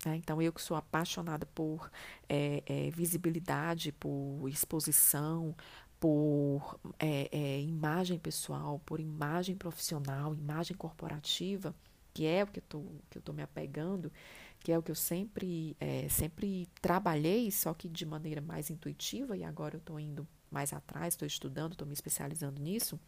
Né? 0.04 0.16
Então, 0.16 0.40
eu 0.40 0.52
que 0.52 0.62
sou 0.62 0.76
apaixonada 0.76 1.46
por 1.46 1.90
é, 2.28 2.62
é, 2.66 2.90
visibilidade, 2.90 3.92
por 3.92 4.48
exposição, 4.48 5.54
por 5.98 6.78
é, 6.98 7.28
é, 7.32 7.60
imagem 7.60 8.18
pessoal, 8.18 8.80
por 8.84 9.00
imagem 9.00 9.56
profissional, 9.56 10.34
imagem 10.34 10.76
corporativa, 10.76 11.74
que 12.18 12.26
é 12.26 12.42
o 12.42 12.48
que 12.48 12.58
eu 12.58 13.20
estou 13.20 13.32
me 13.32 13.42
apegando, 13.42 14.10
que 14.58 14.72
é 14.72 14.76
o 14.76 14.82
que 14.82 14.90
eu 14.90 14.94
sempre, 14.96 15.76
é, 15.78 16.08
sempre 16.08 16.68
trabalhei, 16.82 17.48
só 17.52 17.72
que 17.72 17.88
de 17.88 18.04
maneira 18.04 18.40
mais 18.40 18.70
intuitiva, 18.70 19.36
e 19.36 19.44
agora 19.44 19.76
eu 19.76 19.78
estou 19.78 20.00
indo 20.00 20.26
mais 20.50 20.72
atrás, 20.72 21.14
estou 21.14 21.28
estudando, 21.28 21.72
estou 21.72 21.86
me 21.86 21.94
especializando 21.94 22.60
nisso, 22.60 22.98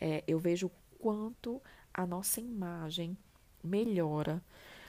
é, 0.00 0.24
eu 0.26 0.38
vejo 0.38 0.70
quanto 0.98 1.60
a 1.92 2.06
nossa 2.06 2.40
imagem 2.40 3.18
melhora 3.62 4.42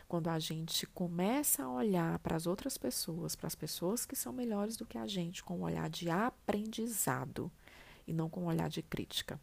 quando 0.08 0.30
a 0.30 0.40
gente 0.40 0.88
começa 0.88 1.64
a 1.66 1.70
olhar 1.70 2.20
para 2.20 2.38
as 2.38 2.48
outras 2.48 2.78
pessoas, 2.78 3.36
para 3.36 3.48
as 3.48 3.56
pessoas 3.56 4.06
que 4.06 4.16
são 4.16 4.32
melhores 4.32 4.78
do 4.78 4.86
que 4.86 4.98
a 4.98 5.06
gente, 5.06 5.44
com 5.44 5.58
um 5.58 5.64
olhar 5.64 5.90
de 5.90 6.10
aprendizado 6.10 7.52
e 8.08 8.14
não 8.14 8.30
com 8.30 8.44
um 8.44 8.46
olhar 8.46 8.70
de 8.70 8.82
crítica. 8.82 9.38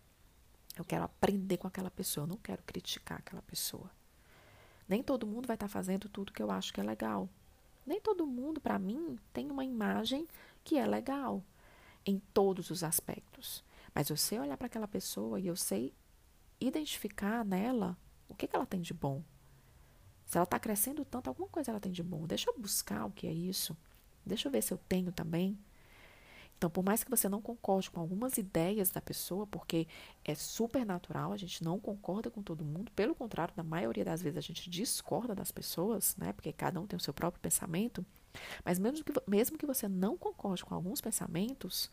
Eu 0.76 0.84
quero 0.84 1.04
aprender 1.04 1.56
com 1.56 1.66
aquela 1.66 1.90
pessoa, 1.90 2.24
eu 2.24 2.28
não 2.28 2.36
quero 2.36 2.62
criticar 2.62 3.18
aquela 3.18 3.42
pessoa. 3.42 3.90
Nem 4.88 5.02
todo 5.02 5.26
mundo 5.26 5.46
vai 5.46 5.56
estar 5.56 5.66
tá 5.66 5.72
fazendo 5.72 6.08
tudo 6.08 6.32
que 6.32 6.42
eu 6.42 6.50
acho 6.50 6.72
que 6.72 6.80
é 6.80 6.84
legal. 6.84 7.28
Nem 7.86 8.00
todo 8.00 8.26
mundo, 8.26 8.60
para 8.60 8.78
mim, 8.78 9.18
tem 9.32 9.50
uma 9.50 9.64
imagem 9.64 10.26
que 10.64 10.78
é 10.78 10.86
legal 10.86 11.42
em 12.04 12.18
todos 12.32 12.70
os 12.70 12.82
aspectos. 12.82 13.64
Mas 13.94 14.08
eu 14.10 14.16
sei 14.16 14.38
olhar 14.38 14.56
para 14.56 14.66
aquela 14.66 14.88
pessoa 14.88 15.40
e 15.40 15.46
eu 15.46 15.56
sei 15.56 15.94
identificar 16.60 17.44
nela 17.44 17.96
o 18.28 18.34
que, 18.34 18.46
que 18.46 18.54
ela 18.54 18.66
tem 18.66 18.80
de 18.80 18.94
bom, 18.94 19.22
se 20.30 20.38
ela 20.38 20.44
está 20.44 20.60
crescendo 20.60 21.04
tanto, 21.04 21.26
alguma 21.26 21.48
coisa 21.48 21.72
ela 21.72 21.80
tem 21.80 21.90
de 21.90 22.04
bom. 22.04 22.24
Deixa 22.24 22.48
eu 22.48 22.56
buscar 22.56 23.04
o 23.04 23.10
que 23.10 23.26
é 23.26 23.32
isso. 23.32 23.76
Deixa 24.24 24.46
eu 24.46 24.52
ver 24.52 24.62
se 24.62 24.72
eu 24.72 24.78
tenho 24.78 25.10
também. 25.10 25.58
Então, 26.60 26.68
por 26.68 26.84
mais 26.84 27.02
que 27.02 27.08
você 27.08 27.26
não 27.26 27.40
concorde 27.40 27.90
com 27.90 27.98
algumas 27.98 28.36
ideias 28.36 28.90
da 28.90 29.00
pessoa, 29.00 29.46
porque 29.46 29.88
é 30.22 30.34
super 30.34 30.84
natural, 30.84 31.32
a 31.32 31.36
gente 31.38 31.64
não 31.64 31.80
concorda 31.80 32.30
com 32.30 32.42
todo 32.42 32.62
mundo, 32.62 32.92
pelo 32.92 33.14
contrário, 33.14 33.54
na 33.56 33.62
maioria 33.62 34.04
das 34.04 34.20
vezes 34.20 34.36
a 34.36 34.42
gente 34.42 34.68
discorda 34.68 35.34
das 35.34 35.50
pessoas, 35.50 36.14
né? 36.18 36.34
Porque 36.34 36.52
cada 36.52 36.78
um 36.78 36.86
tem 36.86 36.98
o 36.98 37.00
seu 37.00 37.14
próprio 37.14 37.40
pensamento. 37.40 38.04
Mas 38.62 38.78
mesmo 38.78 39.02
que, 39.02 39.10
mesmo 39.26 39.56
que 39.56 39.64
você 39.64 39.88
não 39.88 40.18
concorde 40.18 40.62
com 40.62 40.74
alguns 40.74 41.00
pensamentos, 41.00 41.90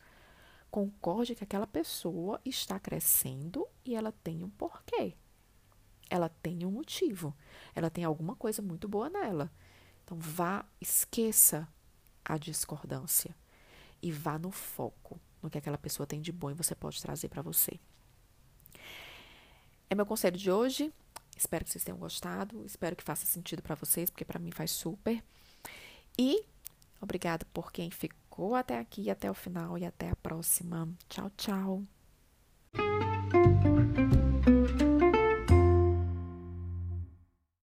concorde 0.70 1.34
que 1.34 1.46
aquela 1.46 1.66
pessoa 1.66 2.42
está 2.44 2.78
crescendo 2.78 3.66
e 3.86 3.96
ela 3.96 4.12
tem 4.12 4.44
um 4.44 4.50
porquê 4.50 5.16
ela 6.10 6.30
tem 6.30 6.66
um 6.66 6.72
motivo, 6.72 7.36
ela 7.76 7.90
tem 7.90 8.06
alguma 8.06 8.34
coisa 8.34 8.62
muito 8.62 8.88
boa 8.88 9.10
nela. 9.10 9.52
Então 10.06 10.18
vá, 10.18 10.66
esqueça 10.80 11.68
a 12.24 12.38
discordância 12.38 13.36
e 14.02 14.12
vá 14.12 14.38
no 14.38 14.52
foco, 14.52 15.20
no 15.42 15.50
que 15.50 15.58
aquela 15.58 15.78
pessoa 15.78 16.08
tem 16.08 16.22
de 16.22 16.32
bom 16.32 16.52
e 16.52 16.54
você 16.54 16.76
pode 16.76 17.02
trazer 17.02 17.30
para 17.30 17.42
você. 17.42 17.80
É 19.90 19.96
meu 19.96 20.06
conselho 20.06 20.38
de 20.38 20.52
hoje. 20.52 20.94
Espero 21.36 21.64
que 21.64 21.72
vocês 21.72 21.84
tenham 21.84 22.00
gostado, 22.00 22.66
espero 22.66 22.96
que 22.96 23.04
faça 23.04 23.26
sentido 23.26 23.62
para 23.62 23.76
vocês, 23.76 24.10
porque 24.10 24.26
para 24.26 24.40
mim 24.40 24.52
faz 24.52 24.72
super. 24.72 25.24
E 26.18 26.44
obrigada 27.00 27.46
por 27.54 27.72
quem 27.72 27.92
ficou 27.92 28.56
até 28.56 28.80
aqui, 28.80 29.10
até 29.10 29.30
o 29.30 29.36
final 29.36 29.78
e 29.78 29.86
até 29.86 30.10
a 30.10 30.16
próxima. 30.16 30.90
Tchau, 31.08 31.30
tchau. 31.38 31.97